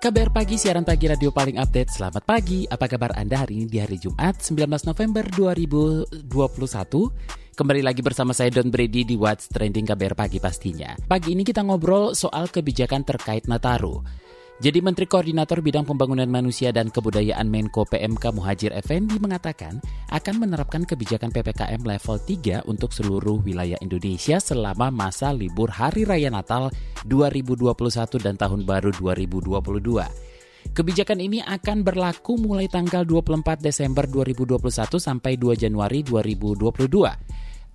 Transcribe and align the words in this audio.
KBR 0.00 0.32
Pagi, 0.32 0.56
siaran 0.56 0.80
pagi 0.80 1.12
radio 1.12 1.28
paling 1.28 1.60
update. 1.60 1.92
Selamat 1.92 2.24
pagi, 2.24 2.64
apa 2.64 2.88
kabar 2.88 3.12
Anda 3.20 3.44
hari 3.44 3.60
ini 3.60 3.66
di 3.68 3.84
hari 3.84 4.00
Jumat 4.00 4.40
19 4.40 4.88
November 4.88 5.28
2021? 5.28 6.24
Kembali 7.52 7.84
lagi 7.84 8.00
bersama 8.00 8.32
saya 8.32 8.48
Don 8.48 8.72
Brady 8.72 9.04
di 9.04 9.20
What's 9.20 9.52
Trending 9.52 9.84
KBR 9.84 10.16
Pagi 10.16 10.40
pastinya. 10.40 10.96
Pagi 11.04 11.36
ini 11.36 11.44
kita 11.44 11.60
ngobrol 11.60 12.16
soal 12.16 12.48
kebijakan 12.48 13.04
terkait 13.04 13.44
Nataru. 13.44 14.00
Jadi 14.60 14.84
Menteri 14.84 15.08
Koordinator 15.08 15.64
Bidang 15.64 15.88
Pembangunan 15.88 16.28
Manusia 16.28 16.68
dan 16.68 16.92
Kebudayaan 16.92 17.48
Menko 17.48 17.88
PMK 17.88 18.28
Muhajir 18.36 18.76
Effendi 18.76 19.16
mengatakan 19.16 19.80
akan 20.12 20.34
menerapkan 20.36 20.84
kebijakan 20.84 21.32
PPKM 21.32 21.80
level 21.80 22.20
3 22.20 22.68
untuk 22.68 22.92
seluruh 22.92 23.40
wilayah 23.40 23.80
Indonesia 23.80 24.36
selama 24.36 24.92
masa 24.92 25.32
libur 25.32 25.72
Hari 25.72 26.04
Raya 26.04 26.28
Natal 26.28 26.68
2021 27.08 27.72
dan 28.20 28.36
Tahun 28.36 28.60
Baru 28.68 28.92
2022. 29.00 29.56
Kebijakan 30.76 31.18
ini 31.24 31.40
akan 31.40 31.80
berlaku 31.80 32.36
mulai 32.36 32.68
tanggal 32.68 33.08
24 33.08 33.64
Desember 33.64 34.04
2021 34.04 34.60
sampai 35.00 35.40
2 35.40 35.56
Januari 35.56 36.04
2022. 36.04 36.68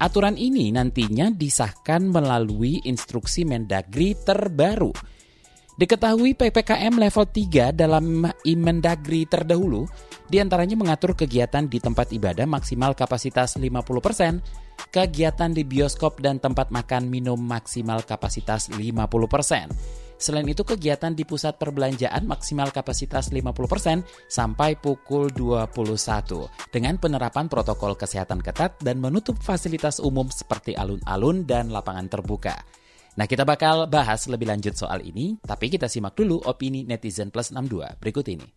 Aturan 0.05 0.37
ini 0.37 0.69
nantinya 0.69 1.33
disahkan 1.33 2.13
melalui 2.13 2.77
instruksi 2.85 3.41
Mendagri 3.41 4.13
terbaru 4.21 5.14
Diketahui 5.75 6.39
PPKM 6.39 6.95
level 6.95 7.27
3 7.27 7.75
dalam 7.75 8.23
Imendagri 8.47 9.27
terdahulu 9.27 9.83
di 10.23 10.39
antaranya 10.39 10.79
mengatur 10.79 11.19
kegiatan 11.19 11.67
di 11.67 11.83
tempat 11.83 12.15
ibadah 12.15 12.47
maksimal 12.47 12.95
kapasitas 12.95 13.59
50%, 13.59 14.39
kegiatan 14.87 15.51
di 15.51 15.67
bioskop 15.67 16.23
dan 16.23 16.39
tempat 16.39 16.71
makan 16.71 17.11
minum 17.11 17.35
maksimal 17.35 18.07
kapasitas 18.07 18.71
50%. 18.71 20.15
Selain 20.15 20.47
itu 20.47 20.63
kegiatan 20.63 21.11
di 21.11 21.27
pusat 21.27 21.59
perbelanjaan 21.59 22.23
maksimal 22.23 22.71
kapasitas 22.71 23.35
50% 23.35 24.31
sampai 24.31 24.79
pukul 24.79 25.27
21 25.35 25.75
dengan 26.71 26.95
penerapan 26.95 27.51
protokol 27.51 27.99
kesehatan 27.99 28.39
ketat 28.39 28.79
dan 28.79 29.03
menutup 29.03 29.35
fasilitas 29.43 29.99
umum 29.99 30.31
seperti 30.31 30.71
alun-alun 30.71 31.43
dan 31.43 31.67
lapangan 31.67 32.07
terbuka. 32.07 32.63
Nah, 33.15 33.31
kita 33.31 33.47
bakal 33.47 33.87
bahas 33.87 34.27
lebih 34.27 34.51
lanjut 34.51 34.75
soal 34.75 34.99
ini, 34.99 35.39
tapi 35.39 35.71
kita 35.71 35.87
simak 35.87 36.19
dulu 36.19 36.43
opini 36.43 36.83
netizen 36.83 37.31
plus 37.31 37.47
62 37.55 37.95
berikut 38.03 38.27
ini. 38.27 38.47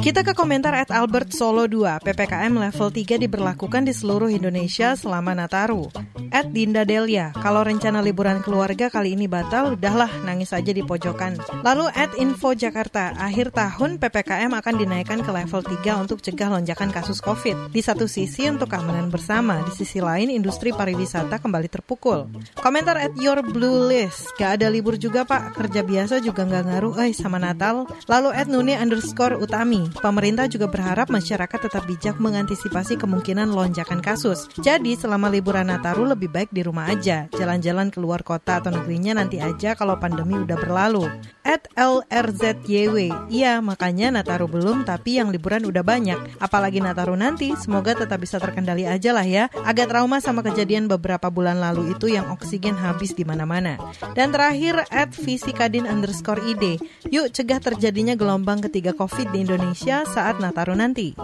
Kita 0.00 0.24
ke 0.24 0.32
komentar 0.32 0.72
at 0.72 0.88
Albert 0.88 1.28
Solo 1.36 1.68
2, 1.68 2.00
PPKM 2.00 2.56
level 2.56 2.88
3 2.88 3.20
diberlakukan 3.20 3.84
di 3.84 3.92
seluruh 3.92 4.32
Indonesia 4.32 4.96
selama 4.96 5.36
Nataru. 5.36 5.92
At 6.32 6.48
Dinda 6.56 6.88
Delia, 6.88 7.36
kalau 7.36 7.60
rencana 7.60 8.00
liburan 8.00 8.40
keluarga 8.40 8.88
kali 8.88 9.12
ini 9.12 9.28
batal, 9.28 9.76
udahlah 9.76 10.08
nangis 10.24 10.56
aja 10.56 10.72
di 10.72 10.80
pojokan. 10.80 11.36
Lalu 11.60 11.92
at 11.92 12.16
Info 12.16 12.56
Jakarta, 12.56 13.12
akhir 13.12 13.52
tahun 13.52 14.00
PPKM 14.00 14.48
akan 14.56 14.74
dinaikkan 14.80 15.20
ke 15.20 15.28
level 15.28 15.60
3 15.68 16.00
untuk 16.00 16.24
cegah 16.24 16.48
lonjakan 16.48 16.88
kasus 16.96 17.20
COVID. 17.20 17.68
Di 17.68 17.84
satu 17.84 18.08
sisi 18.08 18.48
untuk 18.48 18.72
keamanan 18.72 19.12
bersama, 19.12 19.60
di 19.68 19.76
sisi 19.76 20.00
lain 20.00 20.32
industri 20.32 20.72
pariwisata 20.72 21.36
kembali 21.44 21.68
terpukul. 21.68 22.24
Komentar 22.56 22.96
at 22.96 23.12
Your 23.20 23.44
Blue 23.44 23.84
List, 23.84 24.32
gak 24.40 24.64
ada 24.64 24.72
libur 24.72 24.96
juga 24.96 25.28
pak, 25.28 25.60
kerja 25.60 25.84
biasa 25.84 26.24
juga 26.24 26.48
nggak 26.48 26.64
ngaruh 26.72 26.94
eh 27.04 27.12
sama 27.12 27.36
Natal. 27.36 27.84
Lalu 28.08 28.30
at 28.32 28.48
Nuni 28.48 28.78
underscore 28.78 29.36
Utami, 29.36 29.89
pemerintah 29.98 30.46
juga 30.46 30.70
berharap 30.70 31.10
masyarakat 31.10 31.58
tetap 31.66 31.82
bijak 31.90 32.22
mengantisipasi 32.22 32.94
kemungkinan 32.94 33.50
lonjakan 33.50 33.98
kasus. 33.98 34.46
Jadi 34.62 34.94
selama 34.94 35.26
liburan 35.26 35.66
Nataru 35.66 36.06
lebih 36.06 36.30
baik 36.30 36.54
di 36.54 36.62
rumah 36.62 36.86
aja. 36.86 37.26
Jalan-jalan 37.34 37.90
keluar 37.90 38.22
kota 38.22 38.62
atau 38.62 38.70
negerinya 38.70 39.18
nanti 39.18 39.42
aja 39.42 39.74
kalau 39.74 39.98
pandemi 39.98 40.38
udah 40.38 40.58
berlalu. 40.60 41.10
At 41.42 41.66
LRZYW, 41.74 43.26
iya 43.32 43.58
makanya 43.58 44.14
Nataru 44.14 44.46
belum 44.46 44.86
tapi 44.86 45.18
yang 45.18 45.34
liburan 45.34 45.66
udah 45.66 45.82
banyak. 45.82 46.38
Apalagi 46.38 46.78
Nataru 46.78 47.18
nanti, 47.18 47.56
semoga 47.58 47.96
tetap 47.96 48.22
bisa 48.22 48.36
terkendali 48.36 48.86
aja 48.86 49.10
lah 49.10 49.26
ya. 49.26 49.50
Agak 49.66 49.90
trauma 49.90 50.22
sama 50.22 50.44
kejadian 50.46 50.86
beberapa 50.86 51.32
bulan 51.32 51.58
lalu 51.58 51.96
itu 51.96 52.12
yang 52.12 52.28
oksigen 52.30 52.76
habis 52.78 53.16
di 53.16 53.24
mana-mana. 53.24 53.80
Dan 54.12 54.30
terakhir 54.30 54.84
at 54.92 55.10
Fisikadin 55.16 55.88
underscore 55.88 56.44
ID, 56.44 56.78
yuk 57.08 57.32
cegah 57.32 57.58
terjadinya 57.58 58.14
gelombang 58.14 58.60
ketiga 58.60 58.92
COVID 58.92 59.32
di 59.32 59.42
Indonesia 59.48 59.79
Indonesia 59.80 60.12
saat 60.12 60.36
Nataru 60.44 60.76
nanti. 60.76 61.16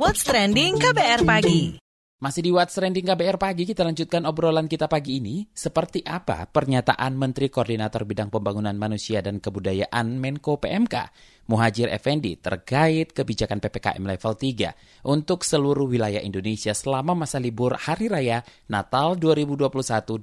What's 0.00 0.24
Trending 0.24 0.80
KBR 0.80 1.28
Pagi 1.28 1.76
masih 2.18 2.40
di 2.40 2.50
What's 2.50 2.72
Trending 2.72 3.04
KBR 3.04 3.36
Pagi, 3.36 3.68
kita 3.68 3.84
lanjutkan 3.84 4.24
obrolan 4.24 4.64
kita 4.64 4.88
pagi 4.88 5.20
ini. 5.20 5.44
Seperti 5.52 6.00
apa 6.02 6.48
pernyataan 6.48 7.14
Menteri 7.14 7.52
Koordinator 7.52 8.08
Bidang 8.08 8.32
Pembangunan 8.32 8.72
Manusia 8.80 9.20
dan 9.20 9.44
Kebudayaan 9.44 10.16
Menko 10.16 10.56
PMK, 10.56 11.12
Muhajir 11.52 11.92
Effendi, 11.92 12.40
terkait 12.40 13.12
kebijakan 13.12 13.60
PPKM 13.60 14.00
level 14.00 14.34
3 14.40 15.04
untuk 15.04 15.44
seluruh 15.44 15.84
wilayah 15.84 16.24
Indonesia 16.24 16.72
selama 16.72 17.12
masa 17.12 17.36
libur 17.36 17.76
Hari 17.76 18.08
Raya 18.08 18.40
Natal 18.72 19.20
2021 19.20 19.68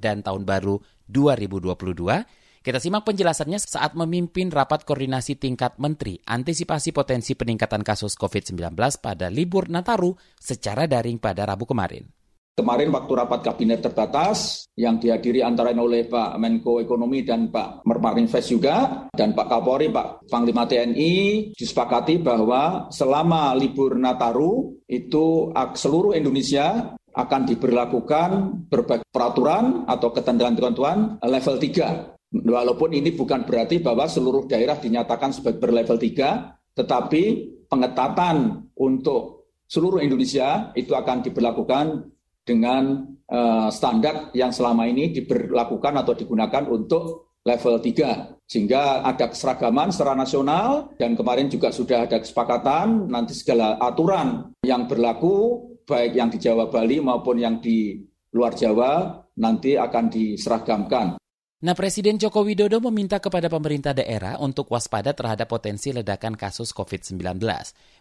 dan 0.02 0.26
Tahun 0.26 0.42
Baru 0.42 0.82
2022 1.06 2.45
kita 2.66 2.82
simak 2.82 3.06
penjelasannya 3.06 3.62
saat 3.62 3.94
memimpin 3.94 4.50
rapat 4.50 4.90
koordinasi 4.90 5.38
tingkat 5.38 5.78
menteri 5.78 6.18
antisipasi 6.26 6.90
potensi 6.90 7.38
peningkatan 7.38 7.86
kasus 7.86 8.18
COVID-19 8.18 8.74
pada 8.98 9.30
libur 9.30 9.70
Nataru 9.70 10.18
secara 10.34 10.90
daring 10.90 11.22
pada 11.22 11.46
Rabu 11.46 11.70
kemarin. 11.70 12.10
Kemarin 12.58 12.90
waktu 12.90 13.12
rapat 13.14 13.46
kabinet 13.46 13.86
terbatas 13.86 14.66
yang 14.74 14.98
dihadiri 14.98 15.46
antara 15.46 15.70
lain 15.70 15.86
oleh 15.86 16.10
Pak 16.10 16.42
Menko 16.42 16.82
Ekonomi 16.82 17.22
dan 17.22 17.54
Pak 17.54 17.86
Mermarinvest 17.86 18.50
juga 18.50 19.06
dan 19.14 19.38
Pak 19.38 19.46
Kapolri, 19.46 19.94
Pak 19.94 20.26
Panglima 20.26 20.66
TNI 20.66 21.54
disepakati 21.54 22.18
bahwa 22.18 22.90
selama 22.90 23.54
libur 23.54 23.94
Nataru 23.94 24.82
itu 24.90 25.54
seluruh 25.54 26.18
Indonesia 26.18 26.98
akan 27.14 27.42
diberlakukan 27.46 28.30
berbagai 28.74 29.06
peraturan 29.14 29.86
atau 29.86 30.10
ketentuan-ketentuan 30.10 31.22
level 31.22 31.56
3 31.62 32.15
Walaupun 32.34 32.92
ini 32.96 33.14
bukan 33.14 33.46
berarti 33.46 33.80
bahwa 33.80 34.10
seluruh 34.10 34.50
daerah 34.50 34.76
dinyatakan 34.76 35.32
sebagai 35.32 35.62
berlevel 35.62 36.00
3, 36.00 36.76
tetapi 36.76 37.24
pengetatan 37.70 38.68
untuk 38.76 39.52
seluruh 39.66 40.02
Indonesia 40.02 40.74
itu 40.78 40.94
akan 40.94 41.26
diberlakukan 41.26 42.12
dengan 42.46 43.16
uh, 43.30 43.70
standar 43.74 44.30
yang 44.38 44.54
selama 44.54 44.86
ini 44.86 45.10
diberlakukan 45.10 45.94
atau 46.06 46.14
digunakan 46.14 46.64
untuk 46.70 47.34
level 47.46 47.82
3. 47.82 48.46
Sehingga 48.46 49.02
ada 49.02 49.26
keseragaman 49.26 49.90
secara 49.90 50.14
nasional 50.14 50.94
dan 51.02 51.18
kemarin 51.18 51.50
juga 51.50 51.74
sudah 51.74 52.06
ada 52.06 52.22
kesepakatan 52.22 53.10
nanti 53.10 53.34
segala 53.34 53.82
aturan 53.82 54.54
yang 54.62 54.86
berlaku 54.86 55.66
baik 55.86 56.14
yang 56.14 56.30
di 56.30 56.38
Jawa 56.38 56.70
Bali 56.70 57.02
maupun 57.02 57.42
yang 57.42 57.58
di 57.58 57.98
luar 58.34 58.54
Jawa 58.54 59.22
nanti 59.42 59.78
akan 59.78 60.06
diseragamkan. 60.14 61.18
Nah, 61.66 61.74
Presiden 61.74 62.22
Joko 62.22 62.46
Widodo 62.46 62.78
meminta 62.78 63.18
kepada 63.18 63.50
pemerintah 63.50 63.90
daerah 63.90 64.38
untuk 64.38 64.70
waspada 64.70 65.18
terhadap 65.18 65.50
potensi 65.50 65.90
ledakan 65.90 66.38
kasus 66.38 66.70
COVID-19. 66.70 67.42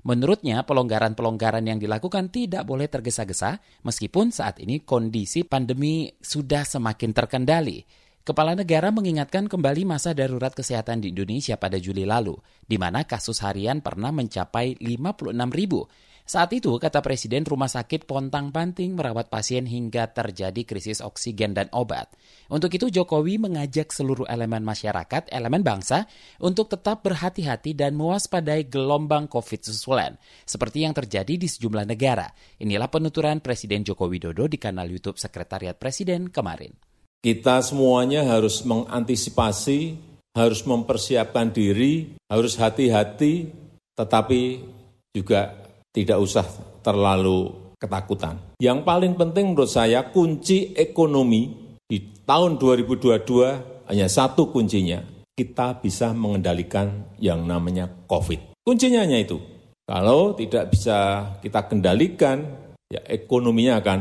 Menurutnya, 0.04 0.68
pelonggaran-pelonggaran 0.68 1.64
yang 1.64 1.80
dilakukan 1.80 2.28
tidak 2.28 2.68
boleh 2.68 2.92
tergesa-gesa, 2.92 3.64
meskipun 3.80 4.36
saat 4.36 4.60
ini 4.60 4.84
kondisi 4.84 5.48
pandemi 5.48 6.12
sudah 6.20 6.68
semakin 6.68 7.16
terkendali. 7.16 7.88
Kepala 8.20 8.52
negara 8.52 8.92
mengingatkan 8.92 9.48
kembali 9.48 9.88
masa 9.88 10.12
darurat 10.12 10.52
kesehatan 10.52 11.00
di 11.00 11.16
Indonesia 11.16 11.56
pada 11.56 11.80
Juli 11.80 12.04
lalu, 12.04 12.36
di 12.68 12.76
mana 12.76 13.08
kasus 13.08 13.40
harian 13.40 13.80
pernah 13.80 14.12
mencapai 14.12 14.76
56 14.76 15.32
ribu. 15.56 15.88
Saat 16.24 16.56
itu, 16.56 16.72
kata 16.80 17.04
Presiden, 17.04 17.44
rumah 17.44 17.68
sakit 17.68 18.08
pontang-panting 18.08 18.96
merawat 18.96 19.28
pasien 19.28 19.68
hingga 19.68 20.08
terjadi 20.08 20.64
krisis 20.64 21.04
oksigen 21.04 21.52
dan 21.52 21.68
obat. 21.68 22.08
Untuk 22.48 22.72
itu, 22.72 22.88
Jokowi 22.88 23.36
mengajak 23.36 23.92
seluruh 23.92 24.24
elemen 24.24 24.64
masyarakat, 24.64 25.28
elemen 25.28 25.60
bangsa, 25.60 26.08
untuk 26.40 26.72
tetap 26.72 27.04
berhati-hati 27.04 27.76
dan 27.76 27.92
mewaspadai 27.92 28.72
gelombang 28.72 29.28
COVID 29.28 29.68
susulan, 29.68 30.16
seperti 30.48 30.88
yang 30.88 30.96
terjadi 30.96 31.36
di 31.36 31.44
sejumlah 31.44 31.84
negara. 31.84 32.32
Inilah 32.56 32.88
penuturan 32.88 33.44
Presiden 33.44 33.84
Joko 33.84 34.08
Widodo 34.08 34.48
di 34.48 34.56
kanal 34.56 34.88
YouTube 34.88 35.20
Sekretariat 35.20 35.76
Presiden 35.76 36.32
kemarin. 36.32 36.72
Kita 37.20 37.60
semuanya 37.60 38.24
harus 38.24 38.64
mengantisipasi, 38.64 40.00
harus 40.32 40.64
mempersiapkan 40.64 41.52
diri, 41.52 42.16
harus 42.32 42.56
hati-hati, 42.56 43.52
tetapi 43.92 44.42
juga 45.12 45.63
tidak 45.94 46.18
usah 46.18 46.42
terlalu 46.82 47.54
ketakutan. 47.78 48.34
Yang 48.58 48.82
paling 48.82 49.14
penting 49.14 49.54
menurut 49.54 49.70
saya 49.70 50.10
kunci 50.10 50.74
ekonomi 50.74 51.54
di 51.86 52.02
tahun 52.26 52.58
2022 52.58 53.86
hanya 53.86 54.06
satu 54.10 54.50
kuncinya. 54.50 54.98
Kita 55.34 55.78
bisa 55.78 56.14
mengendalikan 56.14 57.14
yang 57.18 57.46
namanya 57.46 57.90
COVID. 58.10 58.58
Kuncinya 58.62 59.02
hanya 59.02 59.22
itu. 59.22 59.38
Kalau 59.84 60.34
tidak 60.34 60.70
bisa 60.70 61.28
kita 61.42 61.66
kendalikan, 61.66 62.40
ya 62.88 63.02
ekonominya 63.04 63.82
akan 63.82 64.00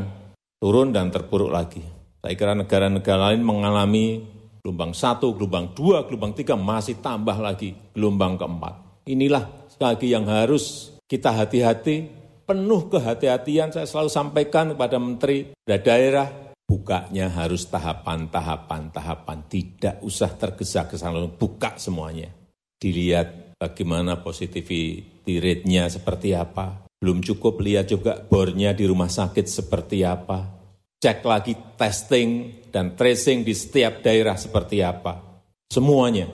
turun 0.62 0.94
dan 0.94 1.10
terpuruk 1.10 1.50
lagi. 1.50 1.82
Saya 2.24 2.38
kira 2.38 2.54
negara-negara 2.56 3.34
lain 3.34 3.44
mengalami 3.44 4.24
gelombang 4.64 4.96
satu, 4.96 5.36
gelombang 5.36 5.76
dua, 5.76 6.08
gelombang 6.08 6.38
tiga, 6.38 6.56
masih 6.56 7.04
tambah 7.04 7.36
lagi 7.36 7.76
gelombang 7.92 8.40
keempat. 8.40 9.04
Inilah 9.12 9.68
sekali 9.68 9.90
lagi 9.92 10.08
yang 10.08 10.26
harus 10.30 10.93
kita 11.14 11.30
hati-hati, 11.30 12.10
penuh 12.42 12.90
kehati-hatian 12.90 13.70
saya 13.70 13.86
selalu 13.86 14.10
sampaikan 14.10 14.74
kepada 14.74 14.98
menteri 14.98 15.54
dan 15.62 15.86
daerah, 15.86 16.26
bukanya 16.66 17.30
harus 17.30 17.70
tahapan-tahapan, 17.70 18.90
tahapan. 18.90 19.46
Tidak 19.46 20.02
usah 20.02 20.34
tergesa-gesa 20.34 21.14
buka 21.38 21.78
semuanya. 21.78 22.34
Dilihat 22.82 23.54
bagaimana 23.62 24.26
positivity 24.26 25.38
rate-nya 25.38 25.86
seperti 25.86 26.34
apa. 26.34 26.90
Belum 26.98 27.22
cukup 27.22 27.62
lihat 27.62 27.94
juga 27.94 28.18
bornya 28.18 28.74
di 28.74 28.90
rumah 28.90 29.14
sakit 29.14 29.46
seperti 29.46 30.02
apa. 30.02 30.50
Cek 30.98 31.22
lagi 31.30 31.54
testing 31.78 32.64
dan 32.74 32.98
tracing 32.98 33.46
di 33.46 33.54
setiap 33.54 34.02
daerah 34.02 34.34
seperti 34.34 34.82
apa. 34.82 35.46
Semuanya 35.70 36.26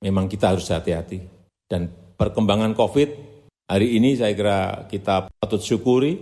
memang 0.00 0.24
kita 0.24 0.56
harus 0.56 0.72
hati-hati. 0.72 1.20
Dan 1.68 1.92
perkembangan 2.16 2.72
COVID 2.72 3.31
Hari 3.72 3.96
ini 3.96 4.12
saya 4.12 4.36
kira 4.36 4.84
kita 4.84 5.32
patut 5.32 5.56
syukuri, 5.56 6.20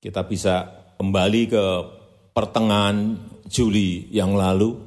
kita 0.00 0.24
bisa 0.24 0.64
kembali 0.96 1.42
ke 1.44 1.64
pertengahan 2.32 3.20
Juli 3.52 4.08
yang 4.08 4.32
lalu, 4.32 4.80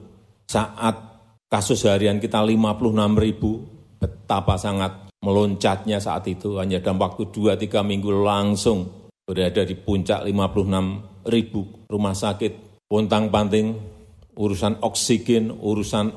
saat 0.50 0.98
kasus 1.46 1.86
harian 1.86 2.18
kita 2.18 2.42
56 2.42 3.14
ribu, 3.14 3.62
betapa 4.02 4.58
sangat 4.58 5.14
meloncatnya 5.22 6.02
saat 6.02 6.26
itu, 6.26 6.58
hanya 6.58 6.82
dalam 6.82 6.98
waktu 6.98 7.30
2-3 7.30 7.86
minggu 7.86 8.10
langsung 8.26 8.90
berada 9.22 9.62
di 9.62 9.78
puncak 9.78 10.26
56 10.26 11.30
ribu. 11.30 11.62
Rumah 11.86 12.16
sakit, 12.18 12.90
pontang 12.90 13.30
panting, 13.30 13.78
urusan 14.34 14.82
oksigen, 14.82 15.54
urusan 15.54 16.10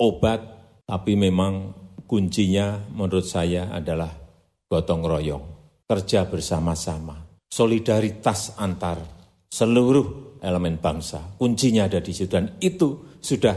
obat, 0.00 0.40
tapi 0.88 1.20
memang 1.20 1.76
kuncinya 2.08 2.80
menurut 2.96 3.28
saya 3.28 3.68
adalah 3.68 4.23
gotong 4.68 5.02
royong, 5.04 5.44
kerja 5.84 6.26
bersama-sama, 6.26 7.20
solidaritas 7.48 8.56
antar 8.58 9.14
seluruh 9.54 10.40
elemen 10.42 10.82
bangsa. 10.82 11.38
Kuncinya 11.38 11.86
ada 11.86 12.02
di 12.02 12.10
situ 12.10 12.34
dan 12.34 12.58
itu 12.58 13.14
sudah 13.22 13.54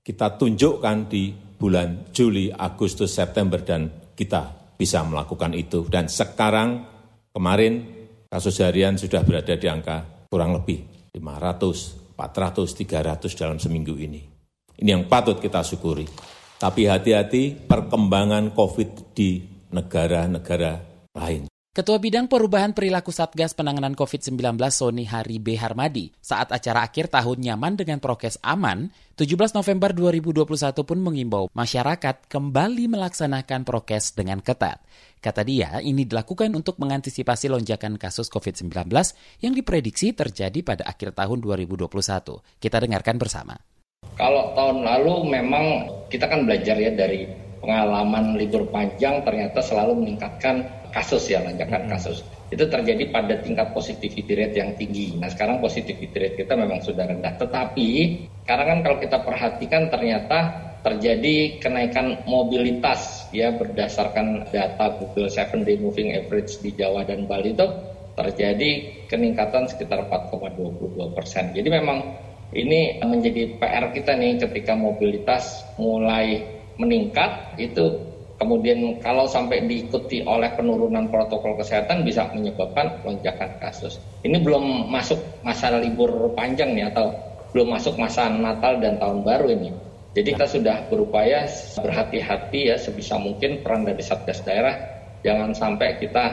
kita 0.00 0.40
tunjukkan 0.40 1.12
di 1.12 1.36
bulan 1.60 2.08
Juli, 2.08 2.48
Agustus, 2.48 3.12
September 3.12 3.60
dan 3.60 4.12
kita 4.16 4.72
bisa 4.80 5.04
melakukan 5.04 5.52
itu. 5.52 5.84
Dan 5.92 6.08
sekarang 6.08 6.88
kemarin 7.36 7.84
kasus 8.32 8.64
harian 8.64 8.96
sudah 8.96 9.20
berada 9.28 9.52
di 9.60 9.68
angka 9.68 10.28
kurang 10.32 10.56
lebih 10.56 11.12
500, 11.12 12.16
400, 12.16 12.80
300 12.80 13.40
dalam 13.40 13.58
seminggu 13.60 13.92
ini. 14.00 14.24
Ini 14.76 14.88
yang 14.88 15.04
patut 15.08 15.36
kita 15.36 15.60
syukuri. 15.60 16.08
Tapi 16.56 16.88
hati-hati 16.88 17.68
perkembangan 17.68 18.56
COVID 18.56 19.12
di 19.12 19.55
negara-negara 19.70 20.82
lain. 21.16 21.46
Ketua 21.76 22.00
Bidang 22.00 22.24
Perubahan 22.24 22.72
Perilaku 22.72 23.12
Satgas 23.12 23.52
Penanganan 23.52 23.92
COVID-19 23.92 24.56
Sony 24.72 25.04
Hari 25.04 25.36
B. 25.36 25.60
Harmadi 25.60 26.08
saat 26.24 26.48
acara 26.48 26.80
akhir 26.80 27.12
tahun 27.12 27.44
nyaman 27.44 27.76
dengan 27.76 28.00
prokes 28.00 28.40
aman, 28.40 28.88
17 29.20 29.52
November 29.52 29.92
2021 29.92 30.48
pun 30.72 30.96
mengimbau 30.96 31.52
masyarakat 31.52 32.32
kembali 32.32 32.88
melaksanakan 32.88 33.68
prokes 33.68 34.16
dengan 34.16 34.40
ketat. 34.40 34.80
Kata 35.20 35.44
dia, 35.44 35.76
ini 35.84 36.08
dilakukan 36.08 36.48
untuk 36.56 36.80
mengantisipasi 36.80 37.52
lonjakan 37.52 38.00
kasus 38.00 38.32
COVID-19 38.32 38.72
yang 39.44 39.52
diprediksi 39.52 40.16
terjadi 40.16 40.64
pada 40.64 40.88
akhir 40.88 41.12
tahun 41.12 41.44
2021. 41.44 41.92
Kita 42.56 42.76
dengarkan 42.80 43.20
bersama. 43.20 43.52
Kalau 44.16 44.56
tahun 44.56 44.80
lalu 44.80 45.28
memang 45.28 45.64
kita 46.08 46.24
kan 46.24 46.48
belajar 46.48 46.80
ya 46.80 46.88
dari 46.96 47.45
pengalaman 47.66 48.38
libur 48.38 48.70
panjang 48.70 49.26
ternyata 49.26 49.58
selalu 49.58 50.06
meningkatkan 50.06 50.62
kasus 50.94 51.26
ya 51.26 51.42
lonjakan 51.42 51.90
hmm. 51.90 51.90
kasus 51.90 52.22
itu 52.46 52.62
terjadi 52.70 53.10
pada 53.10 53.42
tingkat 53.42 53.74
positivity 53.74 54.38
rate 54.38 54.54
yang 54.54 54.78
tinggi. 54.78 55.18
Nah 55.18 55.26
sekarang 55.26 55.58
positivity 55.58 56.14
rate 56.14 56.38
kita 56.38 56.54
memang 56.54 56.78
sudah 56.78 57.10
rendah. 57.10 57.34
Tetapi 57.42 57.88
karena 58.46 58.64
kan 58.70 58.78
kalau 58.86 58.98
kita 59.02 59.18
perhatikan 59.26 59.90
ternyata 59.90 60.38
terjadi 60.86 61.58
kenaikan 61.58 62.22
mobilitas 62.30 63.26
ya 63.34 63.50
berdasarkan 63.50 64.46
data 64.54 64.94
Google 65.02 65.26
Seven 65.26 65.66
Day 65.66 65.74
Moving 65.82 66.14
Average 66.14 66.62
di 66.62 66.70
Jawa 66.70 67.02
dan 67.02 67.26
Bali 67.26 67.50
itu 67.50 67.66
terjadi 68.14 68.70
peningkatan 69.10 69.66
sekitar 69.66 70.06
4,22 70.06 71.18
persen. 71.18 71.50
Jadi 71.50 71.66
memang 71.66 72.14
ini 72.54 73.02
menjadi 73.02 73.58
PR 73.58 73.90
kita 73.90 74.14
nih 74.14 74.38
ketika 74.38 74.78
mobilitas 74.78 75.66
mulai 75.74 76.55
meningkat 76.76 77.56
itu 77.56 78.00
kemudian 78.36 79.00
kalau 79.00 79.24
sampai 79.24 79.64
diikuti 79.64 80.20
oleh 80.24 80.52
penurunan 80.52 81.08
protokol 81.08 81.56
kesehatan 81.56 82.04
bisa 82.04 82.28
menyebabkan 82.36 83.00
lonjakan 83.04 83.56
kasus. 83.60 83.96
Ini 84.24 84.40
belum 84.44 84.92
masuk 84.92 85.18
masa 85.40 85.72
libur 85.80 86.32
panjang 86.36 86.76
nih 86.76 86.92
atau 86.92 87.16
belum 87.56 87.72
masuk 87.72 87.96
masa 87.96 88.28
Natal 88.28 88.76
dan 88.84 89.00
Tahun 89.00 89.24
Baru 89.24 89.48
ini. 89.48 89.72
Jadi 90.16 90.32
kita 90.32 90.48
sudah 90.48 90.76
berupaya 90.88 91.44
berhati-hati 91.76 92.72
ya 92.72 92.76
sebisa 92.80 93.20
mungkin 93.20 93.60
peran 93.60 93.84
dari 93.84 94.00
Satgas 94.00 94.40
daerah 94.44 94.96
jangan 95.20 95.52
sampai 95.52 96.00
kita 96.00 96.24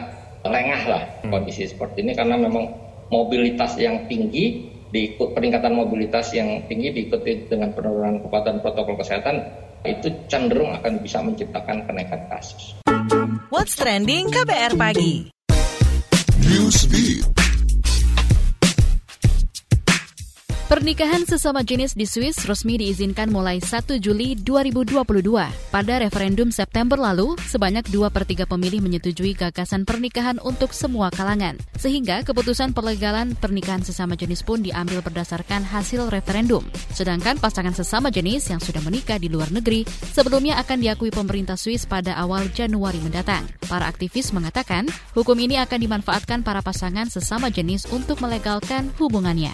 lengah 0.43 0.81
lah 0.87 1.03
hmm. 1.23 1.31
kondisi 1.31 1.67
seperti 1.67 2.03
ini 2.03 2.15
karena 2.15 2.35
memang 2.35 2.71
mobilitas 3.11 3.79
yang 3.79 4.07
tinggi 4.07 4.71
diikut 4.93 5.33
peningkatan 5.33 5.73
mobilitas 5.73 6.29
yang 6.37 6.63
tinggi 6.69 6.93
diikuti 6.93 7.49
dengan 7.49 7.73
penurunan 7.73 8.21
kepatuhan 8.21 8.61
protokol 8.61 8.95
kesehatan 8.99 9.41
itu 9.83 10.07
cenderung 10.31 10.71
akan 10.79 10.99
bisa 11.03 11.19
menciptakan 11.19 11.83
kenaikan 11.87 12.21
kasus. 12.31 12.75
What's 13.51 13.75
trending 13.75 14.31
KBR 14.31 14.79
pagi? 14.79 15.29
Newsbeat. 16.43 17.42
Pernikahan 20.73 21.21
sesama 21.21 21.61
jenis 21.61 21.93
di 21.93 22.09
Swiss 22.09 22.49
resmi 22.49 22.81
diizinkan 22.81 23.29
mulai 23.29 23.61
1 23.61 23.93
Juli 24.01 24.33
2022. 24.33 25.05
Pada 25.69 25.93
referendum 26.01 26.49
September 26.49 26.97
lalu, 26.97 27.37
sebanyak 27.45 27.85
2 27.93 28.09
per 28.09 28.25
3 28.25 28.49
pemilih 28.49 28.81
menyetujui 28.81 29.37
gagasan 29.37 29.85
pernikahan 29.85 30.41
untuk 30.41 30.73
semua 30.73 31.13
kalangan. 31.13 31.61
Sehingga 31.77 32.25
keputusan 32.25 32.73
perlegalan 32.73 33.37
pernikahan 33.37 33.85
sesama 33.85 34.17
jenis 34.17 34.41
pun 34.41 34.65
diambil 34.65 35.05
berdasarkan 35.05 35.61
hasil 35.61 36.09
referendum. 36.09 36.65
Sedangkan 36.89 37.37
pasangan 37.37 37.77
sesama 37.77 38.09
jenis 38.09 38.49
yang 38.49 38.57
sudah 38.57 38.81
menikah 38.81 39.21
di 39.21 39.29
luar 39.29 39.53
negeri 39.53 39.85
sebelumnya 39.85 40.57
akan 40.57 40.81
diakui 40.81 41.13
pemerintah 41.13 41.53
Swiss 41.53 41.85
pada 41.85 42.17
awal 42.17 42.49
Januari 42.49 42.97
mendatang. 42.97 43.45
Para 43.69 43.85
aktivis 43.85 44.33
mengatakan, 44.33 44.89
hukum 45.13 45.37
ini 45.37 45.61
akan 45.61 45.77
dimanfaatkan 45.85 46.41
para 46.41 46.65
pasangan 46.65 47.13
sesama 47.13 47.53
jenis 47.53 47.85
untuk 47.93 48.17
melegalkan 48.25 48.89
hubungannya. 48.97 49.53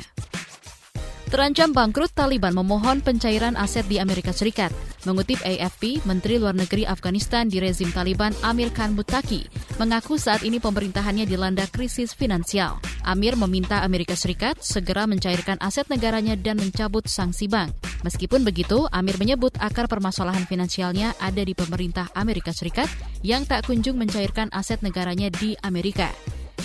Terancam 1.29 1.69
bangkrut, 1.77 2.09
Taliban 2.17 2.57
memohon 2.57 3.05
pencairan 3.05 3.53
aset 3.53 3.85
di 3.85 4.01
Amerika 4.01 4.33
Serikat. 4.33 4.73
Mengutip 5.05 5.37
AFP, 5.45 6.01
Menteri 6.09 6.41
Luar 6.41 6.57
Negeri 6.57 6.89
Afghanistan 6.89 7.45
di 7.45 7.61
rezim 7.61 7.93
Taliban 7.93 8.33
Amir 8.41 8.73
Khan 8.73 8.97
Muttaqi 8.97 9.45
mengaku 9.77 10.17
saat 10.17 10.41
ini 10.41 10.57
pemerintahannya 10.57 11.29
dilanda 11.29 11.69
krisis 11.69 12.17
finansial. 12.17 12.81
Amir 13.05 13.37
meminta 13.37 13.85
Amerika 13.85 14.17
Serikat 14.17 14.57
segera 14.65 15.05
mencairkan 15.05 15.61
aset 15.61 15.85
negaranya 15.93 16.33
dan 16.33 16.57
mencabut 16.57 17.05
sanksi 17.05 17.45
bank. 17.45 17.77
Meskipun 18.01 18.41
begitu, 18.41 18.89
Amir 18.89 19.21
menyebut 19.21 19.53
akar 19.61 19.85
permasalahan 19.85 20.49
finansialnya 20.49 21.13
ada 21.21 21.45
di 21.45 21.53
pemerintah 21.53 22.09
Amerika 22.17 22.49
Serikat 22.49 22.89
yang 23.21 23.45
tak 23.45 23.69
kunjung 23.69 24.01
mencairkan 24.01 24.49
aset 24.49 24.81
negaranya 24.81 25.29
di 25.29 25.53
Amerika. 25.61 26.09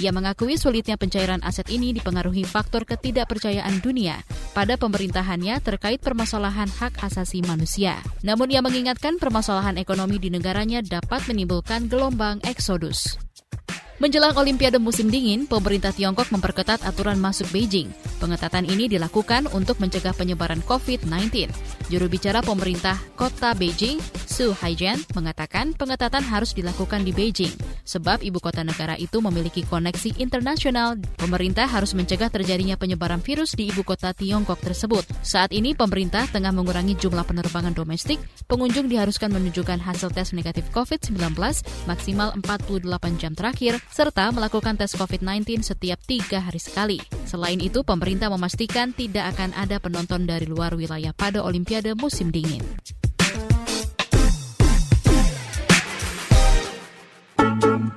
Ia 0.03 0.11
mengakui 0.11 0.59
sulitnya 0.59 0.99
pencairan 0.99 1.39
aset 1.47 1.71
ini 1.71 1.95
dipengaruhi 1.95 2.43
faktor 2.43 2.83
ketidakpercayaan 2.83 3.79
dunia 3.79 4.19
pada 4.51 4.75
pemerintahannya 4.75 5.63
terkait 5.63 6.03
permasalahan 6.03 6.67
hak 6.67 6.99
asasi 6.99 7.47
manusia. 7.47 8.03
Namun 8.27 8.51
ia 8.51 8.59
mengingatkan 8.59 9.23
permasalahan 9.23 9.79
ekonomi 9.79 10.19
di 10.19 10.35
negaranya 10.35 10.83
dapat 10.83 11.31
menimbulkan 11.31 11.87
gelombang 11.87 12.43
eksodus. 12.43 13.19
Menjelang 14.03 14.35
Olimpiade 14.35 14.83
musim 14.83 15.07
dingin, 15.07 15.47
pemerintah 15.47 15.95
Tiongkok 15.95 16.35
memperketat 16.35 16.83
aturan 16.83 17.15
masuk 17.23 17.47
Beijing. 17.55 17.95
Pengetatan 18.19 18.67
ini 18.67 18.91
dilakukan 18.91 19.47
untuk 19.55 19.79
mencegah 19.79 20.11
penyebaran 20.11 20.59
COVID-19. 20.67 21.47
Juru 21.95 22.11
bicara 22.11 22.43
pemerintah 22.43 22.99
kota 23.15 23.55
Beijing, 23.55 24.03
Su 24.27 24.51
Haijian, 24.51 24.99
mengatakan 25.15 25.79
pengetatan 25.79 26.27
harus 26.27 26.59
dilakukan 26.59 27.07
di 27.07 27.15
Beijing, 27.15 27.55
sebab 27.87 28.27
ibu 28.27 28.43
kota 28.43 28.67
negara 28.67 28.99
itu 28.99 29.23
memiliki 29.23 29.63
koneksi 29.63 30.19
internasional. 30.19 30.99
Pemerintah 31.15 31.71
harus 31.71 31.95
mencegah 31.95 32.35
terjadinya 32.35 32.75
penyebaran 32.75 33.23
virus 33.23 33.55
di 33.55 33.71
ibu 33.71 33.87
kota 33.87 34.11
Tiongkok 34.11 34.59
tersebut. 34.59 35.07
Saat 35.23 35.55
ini 35.55 35.79
pemerintah 35.79 36.27
tengah 36.27 36.51
mengurangi 36.51 36.99
jumlah 36.99 37.23
penerbangan 37.23 37.79
domestik, 37.79 38.19
pengunjung 38.51 38.91
diharuskan 38.91 39.31
menunjukkan 39.31 39.79
hasil 39.79 40.11
tes 40.11 40.35
negatif 40.35 40.67
COVID-19 40.75 41.15
maksimal 41.87 42.35
48 42.43 43.23
jam 43.23 43.39
terakhir 43.39 43.84
serta 43.91 44.31
melakukan 44.31 44.79
tes 44.79 44.95
COVID-19 44.95 45.65
setiap 45.65 45.99
tiga 46.05 46.41
hari 46.41 46.61
sekali. 46.63 46.99
Selain 47.29 47.59
itu, 47.59 47.83
pemerintah 47.83 48.31
memastikan 48.31 48.95
tidak 48.95 49.37
akan 49.37 49.53
ada 49.59 49.83
penonton 49.83 50.25
dari 50.25 50.47
luar 50.47 50.79
wilayah 50.79 51.11
pada 51.11 51.43
Olimpiade 51.43 51.93
musim 51.99 52.31
dingin. 52.31 52.63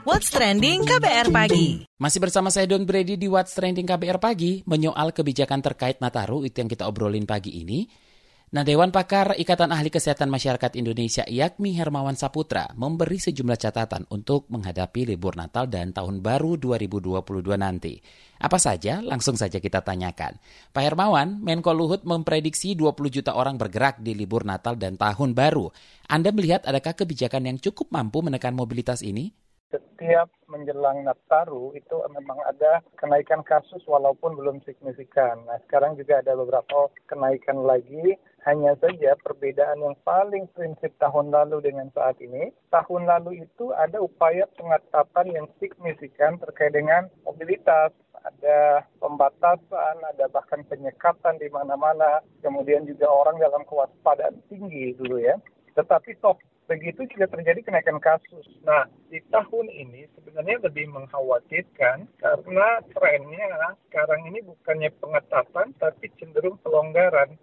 What's 0.07 0.33
Trending 0.33 0.81
KBR 0.87 1.29
Pagi. 1.29 1.85
Masih 1.99 2.17
bersama 2.17 2.49
saya 2.49 2.65
Don 2.65 2.87
Brady 2.87 3.21
di 3.21 3.29
What's 3.29 3.53
Trending 3.53 3.85
KBR 3.85 4.17
Pagi, 4.17 4.65
menyoal 4.65 5.13
kebijakan 5.13 5.61
terkait 5.61 6.01
Nataru, 6.01 6.41
itu 6.41 6.57
yang 6.57 6.71
kita 6.71 6.89
obrolin 6.89 7.29
pagi 7.29 7.53
ini. 7.53 8.06
Nah, 8.47 8.63
Dewan 8.63 8.95
Pakar 8.95 9.35
Ikatan 9.35 9.75
Ahli 9.75 9.91
Kesehatan 9.91 10.31
Masyarakat 10.31 10.79
Indonesia 10.79 11.27
Yakmi 11.27 11.75
Hermawan 11.75 12.15
Saputra 12.15 12.71
memberi 12.79 13.19
sejumlah 13.19 13.59
catatan 13.59 14.07
untuk 14.07 14.47
menghadapi 14.47 15.03
libur 15.03 15.35
Natal 15.35 15.67
dan 15.67 15.91
Tahun 15.91 16.23
Baru 16.23 16.55
2022 16.55 17.27
nanti. 17.59 17.99
Apa 18.39 18.55
saja? 18.55 19.03
Langsung 19.03 19.35
saja 19.35 19.59
kita 19.59 19.83
tanyakan. 19.83 20.39
Pak 20.71 20.79
Hermawan, 20.79 21.43
Menko 21.43 21.75
Luhut 21.75 22.07
memprediksi 22.07 22.71
20 22.71 23.19
juta 23.19 23.35
orang 23.35 23.59
bergerak 23.59 23.99
di 23.99 24.15
libur 24.15 24.47
Natal 24.47 24.79
dan 24.79 24.95
Tahun 24.95 25.35
Baru. 25.35 25.67
Anda 26.07 26.31
melihat 26.31 26.63
adakah 26.63 26.95
kebijakan 26.95 27.51
yang 27.51 27.59
cukup 27.59 27.91
mampu 27.91 28.23
menekan 28.23 28.55
mobilitas 28.55 29.03
ini? 29.03 29.35
Setiap 29.67 30.31
menjelang 30.47 31.03
Nataru 31.03 31.75
itu 31.75 31.99
memang 32.11 32.39
ada 32.47 32.79
kenaikan 32.95 33.43
kasus 33.43 33.83
walaupun 33.83 34.39
belum 34.39 34.63
signifikan. 34.63 35.43
Nah, 35.43 35.59
sekarang 35.67 35.99
juga 35.99 36.23
ada 36.23 36.39
beberapa 36.39 36.87
kenaikan 37.11 37.67
lagi. 37.67 38.15
Hanya 38.47 38.79
saja 38.79 39.19
perbedaan 39.19 39.83
yang 39.83 39.97
paling 40.07 40.47
prinsip 40.55 40.95
tahun 41.03 41.35
lalu 41.35 41.67
dengan 41.67 41.91
saat 41.91 42.15
ini, 42.23 42.55
tahun 42.71 43.03
lalu 43.03 43.43
itu 43.43 43.75
ada 43.75 43.99
upaya 43.99 44.47
pengetatan 44.55 45.27
yang 45.35 45.51
signifikan 45.59 46.39
terkait 46.39 46.71
dengan 46.71 47.11
mobilitas, 47.27 47.91
ada 48.23 48.87
pembatasan, 49.03 49.99
ada 49.99 50.31
bahkan 50.31 50.63
penyekatan 50.63 51.35
di 51.43 51.51
mana-mana, 51.51 52.23
kemudian 52.39 52.87
juga 52.87 53.11
orang 53.11 53.35
dalam 53.35 53.67
kewaspadaan 53.67 54.39
tinggi 54.47 54.95
dulu 54.95 55.19
ya. 55.19 55.35
Tetapi 55.75 56.15
toh 56.23 56.39
begitu 56.67 57.07
juga 57.15 57.31
terjadi 57.31 57.63
kenaikan 57.63 57.97
kasus. 58.03 58.43
Nah, 58.67 58.85
di 59.07 59.23
tahun 59.31 59.71
ini 59.71 60.03
sebenarnya 60.19 60.59
lebih 60.67 60.91
mengkhawatirkan 60.91 62.11
karena 62.19 62.67
trennya 62.91 63.47
sekarang 63.87 64.21
ini 64.27 64.43
bukannya 64.43 64.91
pengetatan 64.99 65.71
tapi 65.79 66.11
cenderung 66.19 66.59
pelonggaran 66.61 67.39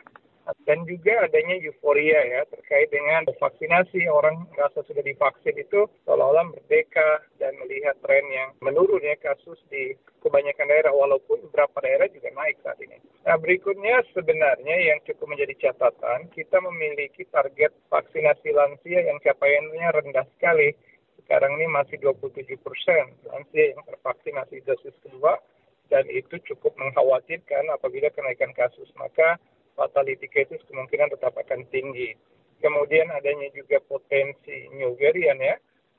dan 0.68 0.84
juga 0.84 1.24
adanya 1.24 1.56
euforia 1.56 2.20
ya 2.20 2.40
terkait 2.52 2.92
dengan 2.92 3.24
vaksinasi 3.40 4.04
orang 4.12 4.44
merasa 4.52 4.84
sudah 4.84 5.00
divaksin 5.00 5.56
itu 5.56 5.88
seolah-olah 6.04 6.52
merdeka 6.52 7.24
dan 7.40 7.56
melihat 7.64 7.96
tren 8.04 8.24
yang 8.28 8.52
menurun 8.60 9.00
ya 9.00 9.16
kasus 9.24 9.56
di 9.72 9.96
kebanyakan 10.20 10.68
daerah 10.68 10.92
walaupun 10.92 11.40
beberapa 11.48 11.80
daerah 11.84 12.08
juga 12.12 12.28
naik 12.36 12.60
saat 12.60 12.76
ini. 12.80 13.00
Nah 13.24 13.40
berikutnya 13.40 14.04
sebenarnya 14.12 14.76
yang 14.92 14.98
cukup 15.08 15.32
menjadi 15.32 15.68
catatan 15.68 16.28
kita 16.32 16.60
memiliki 16.60 17.24
target 17.32 17.72
vaksinasi 17.88 18.52
lansia 18.52 19.00
yang 19.00 19.16
capaiannya 19.24 19.88
rendah 20.00 20.28
sekali. 20.36 20.76
Sekarang 21.24 21.56
ini 21.56 21.72
masih 21.72 21.96
27 22.04 22.52
persen 22.60 23.16
lansia 23.32 23.72
yang 23.72 23.80
tervaksinasi 23.88 24.60
dosis 24.68 24.92
kedua 25.00 25.40
dan 25.88 26.04
itu 26.08 26.36
cukup 26.52 26.76
mengkhawatirkan 26.76 27.68
apabila 27.72 28.12
kenaikan 28.12 28.52
kasus. 28.52 28.88
Maka 28.96 29.40
fatality 29.74 30.26
cases 30.30 30.62
kemungkinan 30.70 31.12
tetap 31.12 31.34
akan 31.34 31.66
tinggi. 31.70 32.14
Kemudian 32.62 33.12
adanya 33.12 33.50
juga 33.52 33.76
potensi 33.84 34.70
new 34.72 34.96
variant 34.96 35.36
ya, 35.36 35.56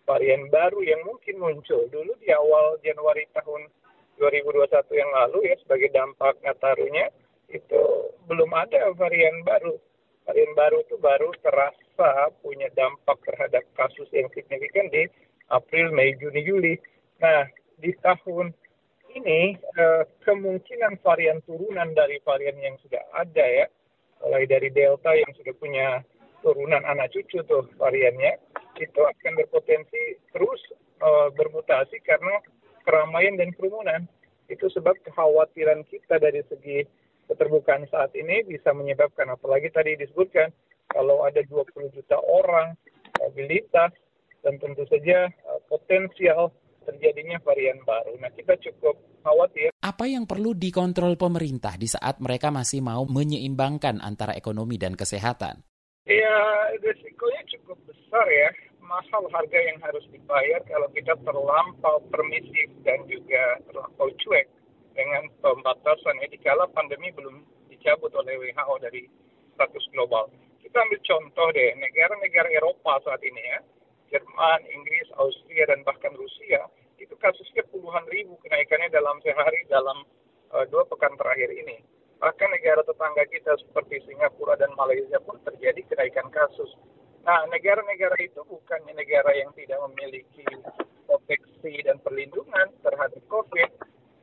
varian 0.10 0.50
baru 0.50 0.82
yang 0.82 1.06
mungkin 1.06 1.38
muncul. 1.38 1.86
Dulu 1.92 2.18
di 2.18 2.34
awal 2.34 2.82
Januari 2.82 3.30
tahun 3.38 3.70
2021 4.18 4.72
yang 4.96 5.12
lalu 5.12 5.52
ya 5.52 5.56
sebagai 5.62 5.92
dampak 5.92 6.40
Natarunya 6.42 7.12
itu 7.52 7.82
belum 8.26 8.50
ada 8.56 8.90
varian 8.96 9.44
baru. 9.44 9.76
Varian 10.26 10.54
baru 10.58 10.82
itu 10.82 10.96
baru 10.98 11.30
terasa 11.46 12.34
punya 12.42 12.72
dampak 12.74 13.22
terhadap 13.28 13.62
kasus 13.78 14.10
yang 14.10 14.26
signifikan 14.34 14.90
di 14.90 15.06
April, 15.54 15.94
Mei, 15.94 16.18
Juni, 16.18 16.42
Juli. 16.42 16.74
Nah, 17.22 17.46
di 17.78 17.94
tahun 18.02 18.50
ini 19.16 19.56
uh, 19.80 20.04
kemungkinan 20.28 21.00
varian 21.00 21.40
turunan 21.48 21.96
dari 21.96 22.20
varian 22.28 22.60
yang 22.60 22.76
sudah 22.84 23.00
ada 23.16 23.42
ya, 23.42 23.66
mulai 24.22 24.44
dari 24.44 24.68
Delta 24.70 25.16
yang 25.16 25.32
sudah 25.40 25.56
punya 25.56 25.88
turunan 26.44 26.84
anak 26.84 27.10
cucu 27.16 27.42
tuh 27.48 27.66
variannya, 27.80 28.38
itu 28.78 29.02
akan 29.02 29.34
berpotensi 29.40 30.20
terus 30.36 30.62
uh, 31.02 31.32
bermutasi 31.34 32.04
karena 32.04 32.44
keramaian 32.84 33.40
dan 33.40 33.56
kerumunan. 33.56 34.06
Itu 34.46 34.70
sebab 34.70 34.94
kekhawatiran 35.02 35.88
kita 35.90 36.22
dari 36.22 36.46
segi 36.46 36.86
keterbukaan 37.26 37.90
saat 37.90 38.14
ini 38.14 38.46
bisa 38.46 38.70
menyebabkan, 38.76 39.34
apalagi 39.34 39.74
tadi 39.74 39.98
disebutkan, 39.98 40.54
kalau 40.94 41.26
ada 41.26 41.42
20 41.42 41.66
juta 41.98 42.22
orang, 42.22 42.78
mobilitas, 43.18 43.90
dan 44.46 44.62
tentu 44.62 44.86
saja 44.86 45.34
uh, 45.50 45.60
potensial 45.66 46.54
terjadinya 46.86 47.25
varian 47.56 47.80
baru. 47.88 48.20
Nah, 48.20 48.28
kita 48.36 48.60
cukup 48.60 49.00
khawatir. 49.24 49.72
Apa 49.80 50.12
yang 50.12 50.28
perlu 50.28 50.52
dikontrol 50.52 51.16
pemerintah 51.16 51.80
di 51.80 51.88
saat 51.88 52.20
mereka 52.20 52.52
masih 52.52 52.84
mau 52.84 53.08
menyeimbangkan 53.08 54.04
antara 54.04 54.36
ekonomi 54.36 54.76
dan 54.76 55.00
kesehatan? 55.00 55.64
Ya, 56.04 56.38
risikonya 56.84 57.48
cukup 57.56 57.80
besar 57.88 58.28
ya. 58.28 58.52
Mahal 58.84 59.24
harga 59.32 59.60
yang 59.72 59.80
harus 59.82 60.04
dibayar 60.12 60.60
kalau 60.68 60.92
kita 60.92 61.16
terlampau 61.24 62.04
permisif 62.12 62.70
dan 62.84 63.00
juga 63.08 63.64
terlampau 63.72 64.12
cuek 64.20 64.46
dengan 64.92 65.24
pembatasan. 65.40 66.20
Ya, 66.20 66.28
dikala 66.28 66.68
pandemi 66.76 67.08
belum 67.16 67.40
dicabut 67.72 68.12
oleh 68.20 68.36
WHO 68.36 68.76
dari 68.84 69.08
status 69.56 69.86
global. 69.96 70.28
Kita 70.60 70.84
ambil 70.84 71.00
contoh 71.08 71.48
deh, 71.56 71.72
negara-negara 71.80 72.52
Eropa 72.52 73.00
saat 73.08 73.24
ini 73.24 73.40
ya 73.40 73.60
Jerman, 74.12 74.62
Inggris, 74.70 75.08
Austria, 75.18 75.66
dan 75.66 75.82
bahkan 75.82 76.14
Rusia, 76.14 76.70
itu 77.06 77.16
kasusnya 77.22 77.62
puluhan 77.70 78.04
ribu 78.10 78.36
kenaikannya 78.42 78.90
dalam 78.90 79.22
sehari 79.22 79.62
dalam 79.70 80.02
uh, 80.50 80.66
dua 80.68 80.84
pekan 80.90 81.14
terakhir 81.16 81.54
ini. 81.54 81.86
Bahkan 82.18 82.50
negara 82.50 82.82
tetangga 82.82 83.24
kita 83.30 83.54
seperti 83.62 84.02
Singapura 84.10 84.58
dan 84.58 84.74
Malaysia 84.74 85.22
pun 85.22 85.38
terjadi 85.46 85.86
kenaikan 85.86 86.34
kasus. 86.34 86.74
Nah, 87.26 87.46
negara-negara 87.50 88.18
itu 88.22 88.42
bukannya 88.46 88.94
negara 88.94 89.34
yang 89.34 89.50
tidak 89.58 89.82
memiliki 89.90 90.46
proteksi 91.10 91.82
dan 91.86 91.98
perlindungan 92.02 92.70
terhadap 92.86 93.22
COVID, 93.30 93.70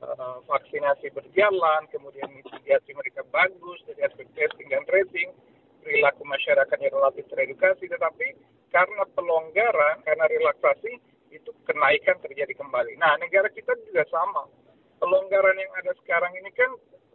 uh, 0.02 0.38
vaksinasi 0.46 1.10
berjalan, 1.10 1.82
kemudian 1.90 2.30
mitigasi 2.30 2.94
mereka 2.94 3.26
bagus 3.30 3.78
dari 3.86 4.06
aspek 4.06 4.26
testing 4.38 4.70
dan 4.70 4.86
tracing, 4.86 5.34
perilaku 5.82 6.22
masyarakatnya 6.22 6.94
relatif 6.94 7.26
teredukasi, 7.26 7.90
tetapi 7.90 8.38
karena 8.70 9.04
pelonggaran, 9.18 10.00
karena 10.06 10.24
relaksasi, 10.30 11.02
kenaikan 11.72 12.20
terjadi 12.20 12.52
kembali. 12.52 13.00
Nah, 13.00 13.16
negara 13.16 13.48
kita 13.48 13.72
juga 13.88 14.04
sama. 14.12 14.44
Pelonggaran 15.00 15.56
yang 15.56 15.72
ada 15.80 15.96
sekarang 16.04 16.36
ini 16.36 16.52
kan 16.52 16.70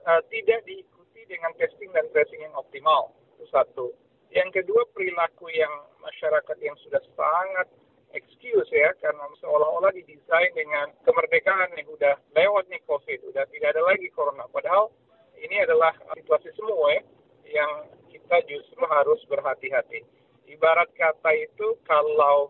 uh, 0.10 0.22
tidak 0.34 0.66
diikuti 0.66 1.22
dengan 1.30 1.54
testing 1.62 1.94
dan 1.94 2.10
tracing 2.10 2.42
yang 2.42 2.58
optimal. 2.58 3.14
Itu 3.38 3.46
satu. 3.54 3.94
Yang 4.34 4.60
kedua, 4.60 4.82
perilaku 4.92 5.48
yang 5.54 5.72
masyarakat 6.02 6.58
yang 6.60 6.76
sudah 6.84 7.00
sangat 7.16 7.70
excuse 8.12 8.68
ya, 8.74 8.92
karena 9.00 9.24
seolah-olah 9.40 9.94
didesain 9.94 10.52
dengan 10.52 10.92
kemerdekaan 11.06 11.72
nih, 11.78 11.86
udah 11.88 12.18
lewat 12.36 12.66
nih 12.68 12.82
COVID, 12.90 13.30
udah 13.32 13.46
tidak 13.54 13.78
ada 13.78 13.84
lagi 13.86 14.10
corona. 14.12 14.44
Padahal 14.52 14.92
ini 15.40 15.64
adalah 15.64 15.96
situasi 16.18 16.52
semua 16.58 16.98
ya, 16.98 17.02
yang 17.62 17.72
kita 18.12 18.42
justru 18.50 18.84
harus 18.84 19.22
berhati-hati 19.32 20.04
ibarat 20.48 20.88
kata 20.96 21.32
itu 21.36 21.76
kalau 21.84 22.50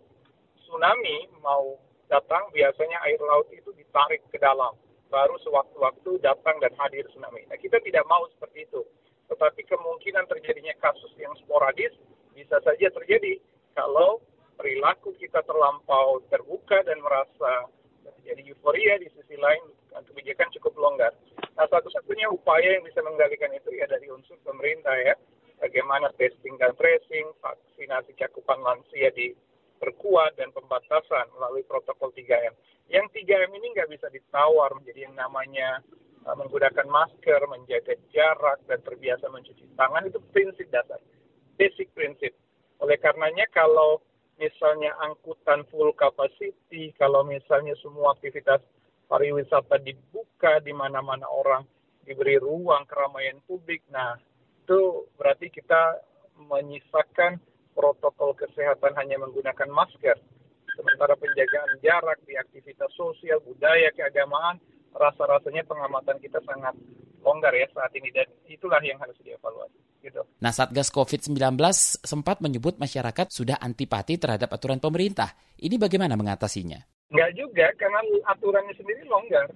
tsunami 0.62 1.28
mau 1.42 1.82
datang, 2.08 2.50
biasanya 2.52 2.98
air 3.08 3.20
laut 3.24 3.48
itu 3.52 3.70
ditarik 3.76 4.24
ke 4.32 4.40
dalam. 4.40 4.76
Baru 5.08 5.40
sewaktu-waktu 5.40 6.20
datang 6.20 6.60
dan 6.60 6.76
hadir 6.76 7.08
tsunami. 7.08 7.48
Nah, 7.48 7.56
kita 7.56 7.80
tidak 7.80 8.04
mau 8.12 8.28
seperti 8.36 8.68
itu. 8.68 8.84
Tetapi 9.32 9.64
kemungkinan 9.68 10.28
terjadinya 10.28 10.76
kasus 10.80 11.12
yang 11.20 11.32
sporadis 11.40 11.92
bisa 12.36 12.60
saja 12.64 12.88
terjadi 12.92 13.40
kalau 13.76 14.20
perilaku 14.56 15.16
kita 15.20 15.44
terlampau 15.44 16.24
terbuka 16.32 16.80
dan 16.84 17.00
merasa 17.04 17.72
jadi 18.24 18.44
euforia 18.52 19.00
di 19.00 19.08
sisi 19.16 19.36
lain 19.40 19.64
kebijakan 19.92 20.52
cukup 20.60 20.74
longgar. 20.76 21.14
Nah, 21.56 21.68
satu-satunya 21.72 22.30
upaya 22.30 22.78
yang 22.78 22.84
bisa 22.84 23.00
mengendalikan 23.02 23.52
itu 23.56 23.72
ya 23.74 23.88
dari 23.88 24.12
unsur 24.12 24.36
pemerintah 24.44 24.94
ya. 25.00 25.16
Bagaimana 25.58 26.14
testing 26.22 26.54
dan 26.62 26.76
tracing, 26.78 27.34
vaksinasi 27.42 28.14
cakupan 28.14 28.62
lansia 28.62 29.10
diperkuat 29.78 30.42
dan 30.42 30.50
pembatasan 30.58 31.30
melalui 31.38 31.62
protokol 31.70 32.10
3M. 32.18 32.58
Yang 32.90 33.06
3M 33.22 33.54
ini 33.54 33.78
nggak 33.78 33.94
bisa 33.94 34.10
ditawar 34.10 34.74
menjadi 34.74 35.06
yang 35.06 35.14
namanya 35.14 35.86
uh, 36.26 36.34
menggunakan 36.34 36.90
masker, 36.90 37.46
menjaga 37.46 37.94
jarak, 38.10 38.58
dan 38.66 38.82
terbiasa 38.82 39.30
mencuci 39.30 39.70
tangan 39.78 40.10
itu 40.10 40.18
prinsip 40.34 40.66
dasar, 40.74 40.98
basic 41.62 41.94
prinsip. 41.94 42.34
Oleh 42.82 42.98
karenanya 42.98 43.46
kalau 43.54 44.02
misalnya 44.42 44.98
angkutan 45.06 45.62
full 45.70 45.94
capacity, 45.94 46.90
kalau 46.98 47.22
misalnya 47.22 47.78
semua 47.78 48.18
aktivitas 48.18 48.66
pariwisata 49.06 49.78
dibuka 49.86 50.58
di 50.66 50.74
mana-mana 50.74 51.30
orang 51.30 51.64
diberi 52.02 52.42
ruang 52.42 52.88
keramaian 52.90 53.38
publik, 53.46 53.86
nah 53.94 54.18
itu 54.64 55.06
berarti 55.20 55.54
kita 55.54 56.02
menyisakan 56.38 57.40
protokol 57.78 58.34
kesehatan 58.34 58.98
hanya 58.98 59.22
menggunakan 59.22 59.70
masker. 59.70 60.18
Sementara 60.74 61.14
penjagaan 61.14 61.78
jarak 61.86 62.18
di 62.26 62.34
aktivitas 62.34 62.90
sosial, 62.98 63.38
budaya, 63.46 63.94
keagamaan, 63.94 64.58
rasa-rasanya 64.98 65.62
pengamatan 65.70 66.18
kita 66.18 66.42
sangat 66.42 66.74
longgar 67.22 67.54
ya 67.54 67.70
saat 67.74 67.94
ini 67.94 68.10
dan 68.10 68.26
itulah 68.50 68.82
yang 68.82 68.98
harus 68.98 69.18
dievaluasi. 69.22 69.78
Gitu. 70.02 70.22
Nah, 70.42 70.54
Satgas 70.54 70.94
COVID-19 70.94 71.58
sempat 72.06 72.40
menyebut 72.40 72.78
masyarakat 72.78 73.28
sudah 73.34 73.58
antipati 73.58 74.22
terhadap 74.22 74.54
aturan 74.54 74.78
pemerintah. 74.78 75.34
Ini 75.58 75.82
bagaimana 75.82 76.14
mengatasinya? 76.14 76.78
Enggak 77.10 77.32
juga, 77.34 77.68
karena 77.80 78.00
aturannya 78.30 78.74
sendiri 78.78 79.04
longgar. 79.10 79.50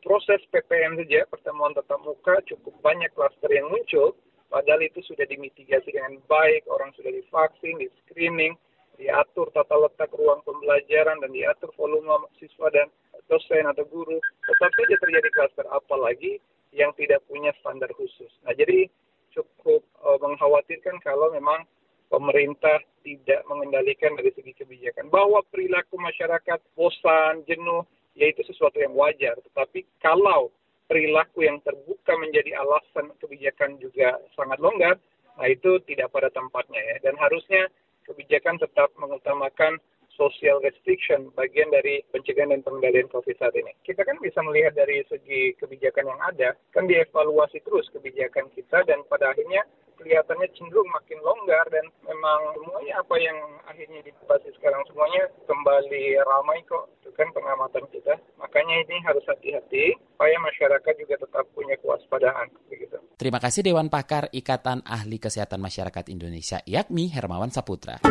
Proses 0.00 0.40
PPM 0.52 1.00
saja, 1.00 1.24
pertemuan 1.28 1.72
tetap 1.72 2.00
muka, 2.04 2.40
cukup 2.48 2.74
banyak 2.84 3.08
klaster 3.16 3.48
yang 3.52 3.68
muncul, 3.72 4.16
padahal 4.54 4.86
itu 4.86 5.02
sudah 5.02 5.26
dimitigasi 5.26 5.90
dengan 5.90 6.22
baik, 6.30 6.70
orang 6.70 6.94
sudah 6.94 7.10
divaksin, 7.10 7.74
di 7.82 7.90
screening, 8.06 8.54
diatur 8.94 9.50
tata 9.50 9.74
letak 9.74 10.14
ruang 10.14 10.38
pembelajaran, 10.46 11.18
dan 11.18 11.34
diatur 11.34 11.74
volume 11.74 12.30
siswa 12.38 12.70
dan 12.70 12.86
dosen 13.26 13.66
atau 13.66 13.82
guru. 13.90 14.22
Tetap 14.46 14.70
saja 14.78 14.94
terjadi 15.02 15.28
klaster, 15.34 15.66
apalagi 15.74 16.38
yang 16.70 16.94
tidak 16.94 17.26
punya 17.26 17.50
standar 17.58 17.90
khusus. 17.98 18.30
Nah, 18.46 18.54
jadi 18.54 18.86
cukup 19.34 19.82
uh, 20.06 20.18
mengkhawatirkan 20.22 21.02
kalau 21.02 21.34
memang 21.34 21.66
pemerintah 22.06 22.78
tidak 23.02 23.42
mengendalikan 23.50 24.14
dari 24.14 24.30
segi 24.38 24.54
kebijakan. 24.54 25.10
Bahwa 25.10 25.42
perilaku 25.50 25.98
masyarakat 25.98 26.62
bosan, 26.78 27.42
jenuh, 27.50 27.82
yaitu 28.14 28.46
sesuatu 28.46 28.78
yang 28.78 28.94
wajar. 28.94 29.34
Tetapi 29.50 29.82
kalau 29.98 30.54
perilaku 30.86 31.46
yang 31.46 31.58
terbuka 31.64 32.12
menjadi 32.20 32.60
alasan 32.60 33.12
kebijakan 33.20 33.80
juga 33.80 34.20
sangat 34.36 34.60
longgar, 34.60 34.96
nah 35.36 35.48
itu 35.48 35.80
tidak 35.88 36.12
pada 36.12 36.28
tempatnya 36.30 36.80
ya. 36.80 36.96
Dan 37.10 37.16
harusnya 37.18 37.68
kebijakan 38.04 38.60
tetap 38.60 38.92
mengutamakan 39.00 39.80
social 40.14 40.62
restriction 40.62 41.30
bagian 41.34 41.74
dari 41.74 42.06
pencegahan 42.14 42.54
dan 42.54 42.62
pengendalian 42.62 43.10
COVID 43.10 43.34
saat 43.34 43.54
ini. 43.58 43.74
Kita 43.82 44.06
kan 44.06 44.16
bisa 44.22 44.38
melihat 44.46 44.78
dari 44.78 45.02
segi 45.10 45.58
kebijakan 45.58 46.06
yang 46.06 46.20
ada, 46.22 46.48
kan 46.70 46.86
dievaluasi 46.86 47.58
terus 47.66 47.90
kebijakan 47.90 48.46
kita 48.54 48.86
dan 48.86 49.02
pada 49.10 49.34
akhirnya 49.34 49.66
kelihatannya 49.98 50.50
cenderung 50.58 50.90
makin 50.90 51.18
longgar 51.22 51.66
dan 51.70 51.86
memang 52.06 52.40
semuanya 52.58 53.02
apa 53.02 53.16
yang 53.18 53.38
akhirnya 53.70 54.02
dibahas 54.02 54.42
sekarang 54.58 54.82
semuanya 54.90 55.30
kembali 55.46 56.18
ramai 56.26 56.58
kok 56.66 56.90
itu 57.14 57.22
kan 57.22 57.30
pengamatan 57.30 57.86
kita 57.94 58.10
makanya 58.42 58.74
ini 58.82 58.98
harus 59.06 59.22
hati-hati 59.30 59.94
supaya 59.94 60.34
masyarakat 60.42 60.94
juga 60.98 61.14
tetap 61.22 61.46
punya 61.54 61.78
kewaspadaan 61.78 62.50
begitu. 62.66 62.98
Terima 63.14 63.38
kasih 63.38 63.62
Dewan 63.62 63.86
Pakar 63.86 64.26
Ikatan 64.34 64.82
Ahli 64.82 65.22
Kesehatan 65.22 65.62
Masyarakat 65.62 66.10
Indonesia 66.10 66.58
IAKMI 66.66 67.14
Hermawan 67.14 67.54
Saputra. 67.54 68.02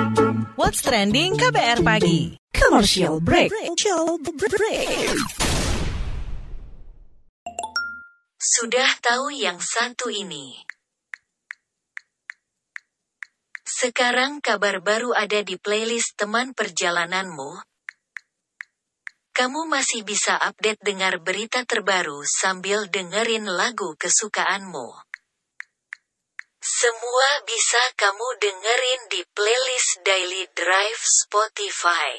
What's 0.55 0.79
trending 0.79 1.35
KBR 1.35 1.83
pagi? 1.83 2.39
Commercial 2.55 3.19
break. 3.19 3.51
Commercial 3.51 4.23
break. 4.23 4.87
Sudah 8.39 8.87
tahu 9.03 9.35
yang 9.35 9.59
satu 9.59 10.07
ini. 10.07 10.63
Sekarang 13.67 14.39
kabar 14.39 14.79
baru 14.79 15.11
ada 15.11 15.43
di 15.43 15.59
playlist 15.59 16.15
teman 16.15 16.55
perjalananmu. 16.55 17.72
Kamu 19.33 19.65
masih 19.65 20.05
bisa 20.05 20.37
update 20.37 20.77
dengar 20.85 21.17
berita 21.17 21.65
terbaru 21.65 22.21
sambil 22.21 22.85
dengerin 22.85 23.49
lagu 23.49 23.97
kesukaanmu. 23.97 24.93
Semua 26.61 27.29
bisa 27.41 27.81
kamu 27.97 28.27
dengerin 28.37 29.01
di 29.09 29.25
playlist 29.33 30.05
Daily 30.05 30.45
Drive 30.53 31.01
Spotify. 31.01 32.13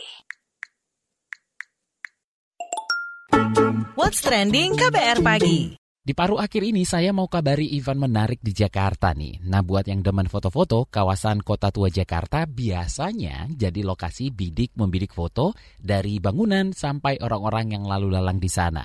What's 3.94 4.18
trending 4.18 4.74
KBR 4.74 5.22
pagi? 5.22 5.83
Di 6.04 6.12
paruh 6.12 6.36
akhir 6.36 6.60
ini 6.68 6.84
saya 6.84 7.16
mau 7.16 7.32
kabari 7.32 7.80
event 7.80 7.96
menarik 7.96 8.36
di 8.44 8.52
Jakarta 8.52 9.16
nih. 9.16 9.40
Nah 9.48 9.64
buat 9.64 9.88
yang 9.88 10.04
demen 10.04 10.28
foto-foto, 10.28 10.84
kawasan 10.84 11.40
Kota 11.40 11.72
Tua 11.72 11.88
Jakarta 11.88 12.44
biasanya 12.44 13.48
jadi 13.48 13.80
lokasi 13.80 14.28
bidik 14.28 14.76
membidik 14.76 15.16
foto 15.16 15.56
dari 15.80 16.20
bangunan 16.20 16.76
sampai 16.76 17.24
orang-orang 17.24 17.72
yang 17.72 17.88
lalu 17.88 18.12
lalang 18.12 18.36
di 18.36 18.52
sana. 18.52 18.84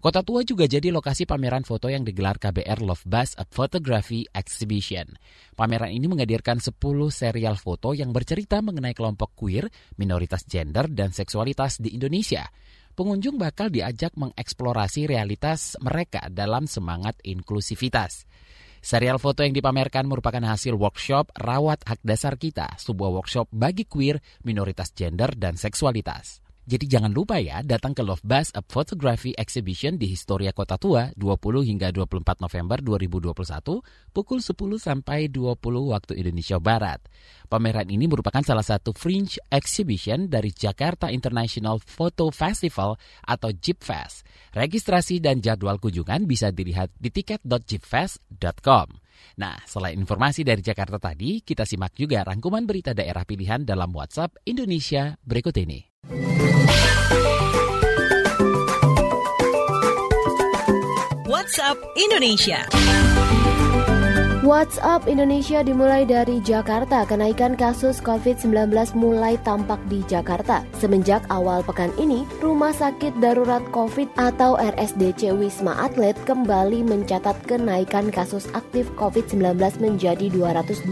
Kota 0.00 0.24
Tua 0.24 0.48
juga 0.48 0.64
jadi 0.64 0.88
lokasi 0.88 1.28
pameran 1.28 1.68
foto 1.68 1.92
yang 1.92 2.08
digelar 2.08 2.40
KBR 2.40 2.80
Love 2.80 3.04
Bus 3.04 3.36
a 3.36 3.44
Photography 3.44 4.24
Exhibition. 4.32 5.12
Pameran 5.52 5.92
ini 5.92 6.08
menghadirkan 6.08 6.56
10 6.56 6.72
serial 7.12 7.60
foto 7.60 7.92
yang 7.92 8.16
bercerita 8.16 8.64
mengenai 8.64 8.96
kelompok 8.96 9.36
queer, 9.36 9.68
minoritas 10.00 10.48
gender, 10.48 10.88
dan 10.88 11.12
seksualitas 11.12 11.84
di 11.84 11.92
Indonesia 11.92 12.48
pengunjung 12.96 13.36
bakal 13.36 13.68
diajak 13.68 14.16
mengeksplorasi 14.16 15.04
realitas 15.04 15.76
mereka 15.84 16.32
dalam 16.32 16.64
semangat 16.64 17.20
inklusivitas. 17.22 18.24
Serial 18.80 19.20
foto 19.20 19.44
yang 19.44 19.52
dipamerkan 19.52 20.08
merupakan 20.08 20.40
hasil 20.40 20.72
workshop 20.78 21.34
Rawat 21.36 21.84
Hak 21.84 22.00
Dasar 22.00 22.40
Kita, 22.40 22.72
sebuah 22.80 23.20
workshop 23.20 23.52
bagi 23.52 23.84
queer, 23.84 24.22
minoritas 24.46 24.94
gender, 24.96 25.36
dan 25.36 25.60
seksualitas. 25.60 26.45
Jadi 26.66 26.90
jangan 26.90 27.14
lupa 27.14 27.38
ya 27.38 27.62
datang 27.62 27.94
ke 27.94 28.02
Love 28.02 28.26
Bus 28.26 28.50
a 28.50 28.58
Photography 28.58 29.30
Exhibition 29.38 29.94
di 29.94 30.10
Historia 30.10 30.50
Kota 30.50 30.74
Tua 30.74 31.14
20 31.14 31.62
hingga 31.62 31.94
24 31.94 32.42
November 32.42 32.82
2021 32.82 33.30
pukul 34.10 34.42
10 34.42 34.74
sampai 34.74 35.30
20 35.30 35.62
waktu 35.94 36.18
Indonesia 36.18 36.58
Barat. 36.58 36.98
Pameran 37.46 37.86
ini 37.86 38.10
merupakan 38.10 38.42
salah 38.42 38.66
satu 38.66 38.90
fringe 38.90 39.38
exhibition 39.46 40.26
dari 40.26 40.50
Jakarta 40.50 41.06
International 41.06 41.78
Photo 41.78 42.34
Festival 42.34 42.98
atau 43.22 43.54
JIPFest. 43.54 44.26
Registrasi 44.50 45.22
dan 45.22 45.38
jadwal 45.38 45.78
kunjungan 45.78 46.26
bisa 46.26 46.50
dilihat 46.50 46.90
di 46.98 47.14
tiket.jipfest.com. 47.14 49.06
Nah, 49.38 49.54
selain 49.70 50.02
informasi 50.02 50.42
dari 50.42 50.66
Jakarta 50.66 50.98
tadi, 50.98 51.46
kita 51.46 51.62
simak 51.62 51.94
juga 51.94 52.26
rangkuman 52.26 52.66
berita 52.66 52.90
daerah 52.90 53.22
pilihan 53.22 53.62
dalam 53.62 53.94
WhatsApp 53.94 54.42
Indonesia 54.42 55.14
berikut 55.22 55.54
ini. 55.62 55.95
WhatsApp 61.26 61.82
Indonesia. 61.98 62.62
WhatsApp 64.46 65.10
Indonesia 65.10 65.66
dimulai 65.66 66.06
dari 66.06 66.38
Jakarta. 66.38 67.02
Kenaikan 67.10 67.58
kasus 67.58 67.98
COVID-19 67.98 68.70
mulai 68.94 69.34
tampak 69.42 69.82
di 69.90 70.06
Jakarta. 70.06 70.62
Semenjak 70.78 71.26
awal 71.26 71.66
pekan 71.66 71.90
ini, 71.98 72.22
Rumah 72.38 72.70
Sakit 72.70 73.18
Darurat 73.18 73.66
COVID 73.74 74.06
atau 74.14 74.54
RSDC 74.54 75.34
Wisma 75.34 75.74
Atlet 75.90 76.14
kembali 76.22 76.86
mencatat 76.86 77.34
kenaikan 77.50 78.14
kasus 78.14 78.46
aktif 78.54 78.86
COVID-19 78.94 79.58
menjadi 79.82 80.30
229 80.30 80.86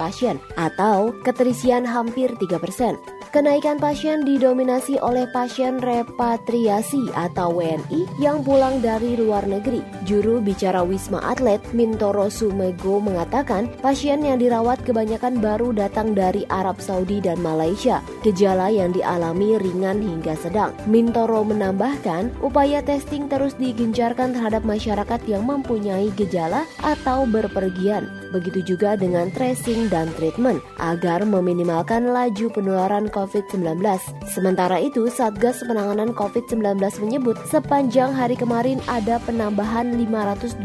pasien 0.00 0.40
atau 0.56 1.12
keterisian 1.28 1.84
hampir 1.84 2.32
3 2.40 2.56
persen. 2.56 2.96
Kenaikan 3.30 3.78
pasien 3.78 4.26
didominasi 4.26 4.98
oleh 4.98 5.22
pasien 5.30 5.78
repatriasi 5.78 7.14
atau 7.14 7.54
WNI 7.62 8.18
yang 8.18 8.42
pulang 8.42 8.82
dari 8.82 9.14
luar 9.14 9.46
negeri. 9.46 9.86
Juru 10.02 10.42
bicara 10.42 10.82
Wisma 10.82 11.22
Atlet, 11.22 11.62
Mintoro 11.70 12.26
Sumego 12.26 12.98
mengatakan 12.98 13.70
pasien 13.78 14.26
yang 14.26 14.42
dirawat 14.42 14.82
kebanyakan 14.82 15.38
baru 15.38 15.70
datang 15.70 16.10
dari 16.10 16.42
Arab 16.50 16.82
Saudi 16.82 17.22
dan 17.22 17.38
Malaysia. 17.38 18.02
Gejala 18.26 18.66
yang 18.66 18.90
dialami 18.90 19.62
ringan 19.62 20.02
hingga 20.02 20.34
sedang. 20.34 20.74
Mintoro 20.90 21.46
menambahkan, 21.46 22.34
upaya 22.42 22.82
testing 22.82 23.30
terus 23.30 23.54
digencarkan 23.54 24.34
terhadap 24.34 24.66
masyarakat 24.66 25.22
yang 25.30 25.46
mempunyai 25.46 26.10
gejala 26.18 26.66
atau 26.82 27.30
berpergian. 27.30 28.10
Begitu 28.34 28.74
juga 28.74 28.94
dengan 28.94 29.30
tracing 29.30 29.86
dan 29.86 30.10
treatment 30.18 30.62
agar 30.78 31.22
meminimalkan 31.22 32.10
laju 32.10 32.46
penularan 32.50 33.10
COVID-19. 33.20 33.84
Sementara 34.24 34.80
itu, 34.80 35.12
Satgas 35.12 35.60
Penanganan 35.60 36.16
COVID-19 36.16 36.80
menyebut 37.04 37.36
sepanjang 37.44 38.16
hari 38.16 38.32
kemarin 38.32 38.80
ada 38.88 39.20
penambahan 39.28 39.92
522 39.92 40.64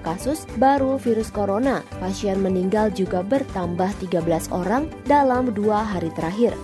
kasus 0.00 0.48
baru 0.56 0.96
virus 0.96 1.28
corona. 1.28 1.84
Pasien 2.00 2.40
meninggal 2.40 2.88
juga 2.96 3.20
bertambah 3.20 3.92
13 4.00 4.48
orang 4.48 4.88
dalam 5.04 5.52
dua 5.52 5.84
hari 5.84 6.08
terakhir. 6.16 6.56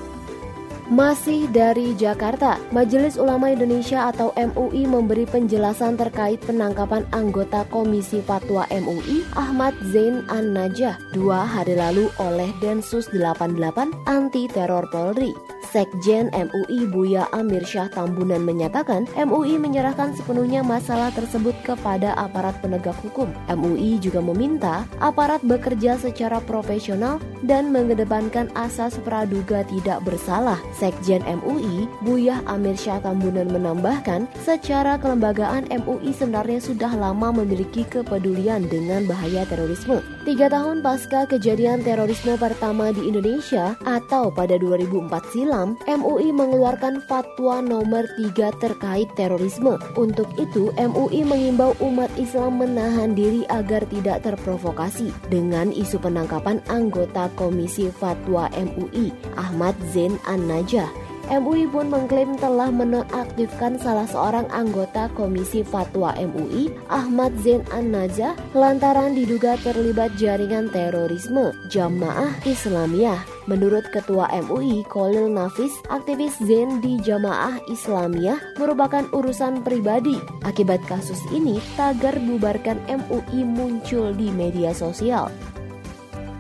Masih 0.93 1.49
dari 1.49 1.97
Jakarta, 1.97 2.61
Majelis 2.69 3.17
Ulama 3.17 3.49
Indonesia 3.49 4.13
atau 4.13 4.29
MUI 4.37 4.85
memberi 4.85 5.25
penjelasan 5.25 5.97
terkait 5.97 6.37
penangkapan 6.45 7.09
anggota 7.17 7.65
Komisi 7.73 8.21
Fatwa 8.21 8.69
MUI 8.69 9.25
Ahmad 9.33 9.73
Zain 9.89 10.21
An-Najah 10.29 11.01
dua 11.17 11.49
hari 11.49 11.81
lalu 11.81 12.13
oleh 12.21 12.53
Densus 12.61 13.09
88 13.09 13.89
Anti 14.05 14.53
Teror 14.53 14.85
Polri. 14.93 15.33
Sekjen 15.71 16.35
MUI 16.35 16.91
Buya 16.91 17.31
Amir 17.31 17.63
Syah 17.63 17.87
Tambunan 17.87 18.43
menyatakan 18.43 19.07
MUI 19.15 19.63
menyerahkan 19.63 20.11
sepenuhnya 20.19 20.67
masalah 20.67 21.15
tersebut 21.15 21.55
kepada 21.63 22.19
aparat 22.19 22.59
penegak 22.59 22.99
hukum. 23.07 23.31
MUI 23.47 24.03
juga 24.03 24.19
meminta 24.19 24.83
aparat 24.99 25.45
bekerja 25.47 25.95
secara 26.01 26.43
profesional 26.43 27.23
dan 27.47 27.71
mengedepankan 27.71 28.51
asas 28.59 28.99
praduga 29.07 29.63
tidak 29.71 30.03
bersalah. 30.03 30.59
Sekjen 30.75 31.23
MUI 31.23 31.87
Buya 32.03 32.43
Amir 32.51 32.75
Syah 32.75 32.99
Tambunan 33.05 33.47
menambahkan, 33.53 34.27
secara 34.43 34.99
kelembagaan 34.99 35.71
MUI 35.71 36.11
sebenarnya 36.17 36.59
sudah 36.59 36.91
lama 36.97 37.31
memiliki 37.31 37.87
kepedulian 37.87 38.67
dengan 38.67 39.05
bahaya 39.07 39.47
terorisme. 39.47 40.01
Tiga 40.25 40.47
tahun 40.49 40.81
pasca 40.81 41.27
kejadian 41.27 41.83
terorisme 41.83 42.39
pertama 42.39 42.95
di 42.95 43.11
Indonesia 43.11 43.75
atau 43.83 44.31
pada 44.31 44.55
2004 44.55 45.35
silam, 45.35 45.52
MUI 45.85 46.33
mengeluarkan 46.33 47.05
fatwa 47.05 47.61
nomor 47.61 48.09
3 48.17 48.57
terkait 48.57 49.13
terorisme. 49.21 49.77
Untuk 50.01 50.33
itu, 50.41 50.73
MUI 50.81 51.29
mengimbau 51.29 51.77
umat 51.85 52.09
Islam 52.17 52.65
menahan 52.65 53.13
diri 53.13 53.45
agar 53.53 53.85
tidak 53.93 54.25
terprovokasi 54.25 55.13
dengan 55.29 55.69
isu 55.69 56.01
penangkapan 56.01 56.65
anggota 56.73 57.29
Komisi 57.37 57.93
Fatwa 57.93 58.49
MUI, 58.57 59.13
Ahmad 59.37 59.77
Zain 59.93 60.17
An-Najah. 60.25 61.02
MUI 61.31 61.71
pun 61.71 61.87
mengklaim 61.87 62.35
telah 62.41 62.73
menonaktifkan 62.73 63.79
salah 63.79 64.09
seorang 64.09 64.49
anggota 64.51 65.07
Komisi 65.15 65.63
Fatwa 65.63 66.11
MUI, 66.19 66.75
Ahmad 66.91 67.37
Zain 67.39 67.63
An-Najah, 67.71 68.35
lantaran 68.57 69.15
diduga 69.15 69.55
terlibat 69.63 70.15
jaringan 70.19 70.73
terorisme 70.73 71.55
Jamaah 71.71 72.35
Islamiyah. 72.43 73.23
Menurut 73.51 73.91
Ketua 73.91 74.31
MUI 74.47 74.87
Kolil 74.87 75.27
Nafis, 75.27 75.75
aktivis 75.91 76.39
Zen 76.47 76.79
di 76.79 76.99
Jamaah 77.03 77.59
Islamiyah 77.67 78.59
merupakan 78.59 79.03
urusan 79.11 79.67
pribadi. 79.67 80.15
Akibat 80.47 80.79
kasus 80.87 81.19
ini, 81.35 81.59
tagar 81.75 82.15
bubarkan 82.23 82.79
MUI 82.87 83.43
muncul 83.43 84.15
di 84.15 84.31
media 84.31 84.71
sosial. 84.71 85.27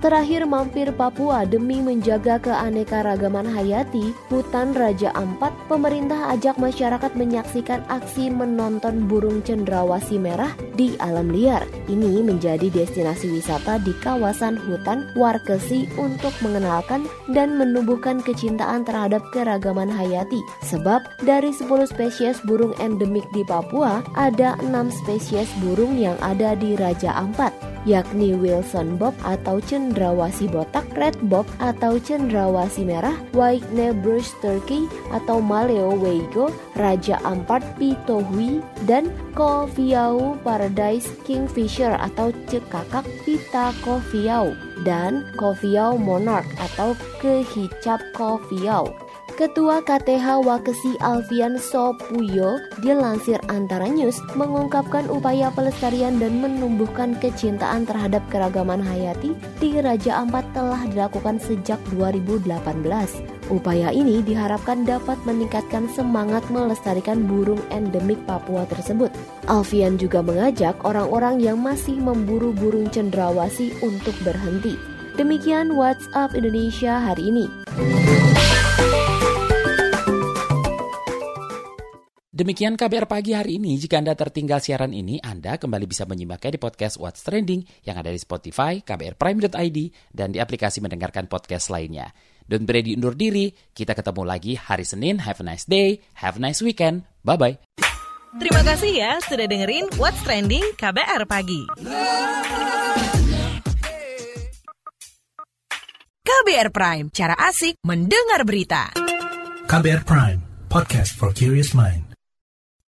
Terakhir 0.03 0.51
mampir 0.51 0.91
Papua 0.91 1.47
demi 1.47 1.79
menjaga 1.79 2.35
keanekaragaman 2.43 3.47
hayati, 3.47 4.11
hutan 4.35 4.75
Raja 4.75 5.15
Ampat, 5.15 5.55
pemerintah 5.71 6.35
ajak 6.35 6.59
masyarakat 6.59 7.15
menyaksikan 7.15 7.87
aksi 7.87 8.27
menonton 8.27 9.07
burung 9.07 9.47
cendrawasih 9.47 10.19
merah 10.19 10.51
di 10.75 10.99
alam 10.99 11.31
liar. 11.31 11.63
Ini 11.87 12.19
menjadi 12.19 12.67
destinasi 12.67 13.31
wisata 13.31 13.79
di 13.79 13.95
kawasan 14.03 14.59
hutan 14.67 15.07
Warkesi 15.15 15.87
untuk 15.95 16.35
mengenalkan 16.43 17.07
dan 17.31 17.55
menumbuhkan 17.55 18.27
kecintaan 18.27 18.83
terhadap 18.83 19.23
keragaman 19.31 19.87
hayati. 19.87 20.43
Sebab 20.67 21.23
dari 21.23 21.55
10 21.55 21.87
spesies 21.87 22.43
burung 22.43 22.75
endemik 22.83 23.31
di 23.31 23.47
Papua, 23.47 24.03
ada 24.19 24.59
6 24.67 24.67
spesies 24.91 25.47
burung 25.63 25.95
yang 25.95 26.19
ada 26.19 26.59
di 26.59 26.75
Raja 26.75 27.15
Ampat 27.15 27.72
yakni 27.85 28.35
Wilson 28.39 28.97
Bob 28.97 29.15
atau 29.27 29.59
cendrawasih 29.59 30.51
botak, 30.51 30.87
Red 30.95 31.19
Bob 31.27 31.47
atau 31.59 31.99
cendrawasih 31.99 32.87
merah, 32.87 33.17
White 33.35 33.67
Brush 34.01 34.31
Turkey 34.39 34.87
atau 35.11 35.43
Maleo 35.43 35.95
Weigo, 35.99 36.55
Raja 36.79 37.19
Ampat 37.27 37.63
Pitohui, 37.77 38.63
dan 38.87 39.11
Koviau 39.35 40.39
Paradise 40.47 41.11
Kingfisher 41.27 41.97
atau 41.99 42.31
cekakak 42.47 43.05
Pita 43.27 43.75
Koviau 43.83 44.55
dan 44.87 45.27
Koviau 45.39 45.99
Monarch 45.99 46.49
atau 46.59 46.95
kehicap 47.19 47.99
Koviau. 48.15 49.02
Ketua 49.33 49.81
KTH 49.81 50.45
Wakesi 50.45 51.01
Alfian 51.01 51.57
Sopuyo 51.57 52.61
dilansir 52.85 53.41
Antara 53.49 53.89
News 53.89 54.21
mengungkapkan 54.37 55.09
upaya 55.09 55.49
pelestarian 55.49 56.21
dan 56.21 56.45
menumbuhkan 56.45 57.17
kecintaan 57.17 57.89
terhadap 57.89 58.21
keragaman 58.29 58.85
hayati 58.85 59.33
di 59.57 59.81
Raja 59.81 60.21
Ampat 60.21 60.45
telah 60.53 60.85
dilakukan 60.85 61.41
sejak 61.41 61.81
2018. 61.97 62.45
Upaya 63.49 63.89
ini 63.89 64.21
diharapkan 64.21 64.85
dapat 64.85 65.17
meningkatkan 65.25 65.89
semangat 65.97 66.45
melestarikan 66.53 67.25
burung 67.25 67.61
endemik 67.73 68.21
Papua 68.29 68.69
tersebut. 68.69 69.09
Alfian 69.49 69.97
juga 69.97 70.21
mengajak 70.21 70.77
orang-orang 70.85 71.41
yang 71.41 71.57
masih 71.57 71.97
memburu 71.97 72.53
burung 72.53 72.93
cendrawasih 72.93 73.73
untuk 73.81 74.13
berhenti. 74.21 74.77
Demikian 75.17 75.73
WhatsApp 75.73 76.37
Indonesia 76.37 77.01
hari 77.01 77.33
ini. 77.33 77.47
Demikian 82.43 82.75
KBR 82.75 83.07
pagi 83.07 83.39
hari 83.39 83.63
ini. 83.63 83.79
Jika 83.79 84.03
Anda 84.03 84.19
tertinggal 84.19 84.59
siaran 84.59 84.91
ini, 84.91 85.23
Anda 85.23 85.63
kembali 85.63 85.87
bisa 85.87 86.11
menyimaknya 86.11 86.59
di 86.59 86.61
podcast 86.61 86.99
What's 86.99 87.23
Trending 87.23 87.63
yang 87.87 87.95
ada 88.03 88.11
di 88.11 88.19
Spotify, 88.19 88.83
kbrprime.id, 88.83 89.79
dan 90.11 90.35
di 90.35 90.43
aplikasi 90.43 90.83
mendengarkan 90.83 91.31
podcast 91.31 91.71
lainnya. 91.71 92.11
Don't 92.43 92.67
ready 92.67 92.99
undur 92.99 93.15
diri, 93.15 93.55
kita 93.71 93.95
ketemu 93.95 94.27
lagi 94.27 94.59
hari 94.59 94.83
Senin. 94.83 95.23
Have 95.23 95.39
a 95.39 95.47
nice 95.47 95.71
day, 95.71 96.03
have 96.19 96.35
a 96.35 96.43
nice 96.43 96.59
weekend. 96.59 97.07
Bye-bye. 97.23 97.63
Terima 98.43 98.63
kasih 98.67 98.91
ya 98.91 99.23
sudah 99.23 99.47
dengerin 99.47 99.87
What's 99.95 100.19
Trending 100.27 100.67
KBR 100.75 101.23
Pagi. 101.31 101.63
KBR 106.27 106.69
Prime, 106.75 107.07
cara 107.15 107.39
asik 107.39 107.79
mendengar 107.87 108.43
berita. 108.43 108.91
KBR 109.71 110.03
Prime, 110.03 110.43
podcast 110.67 111.15
for 111.15 111.31
curious 111.31 111.71
mind. 111.71 112.12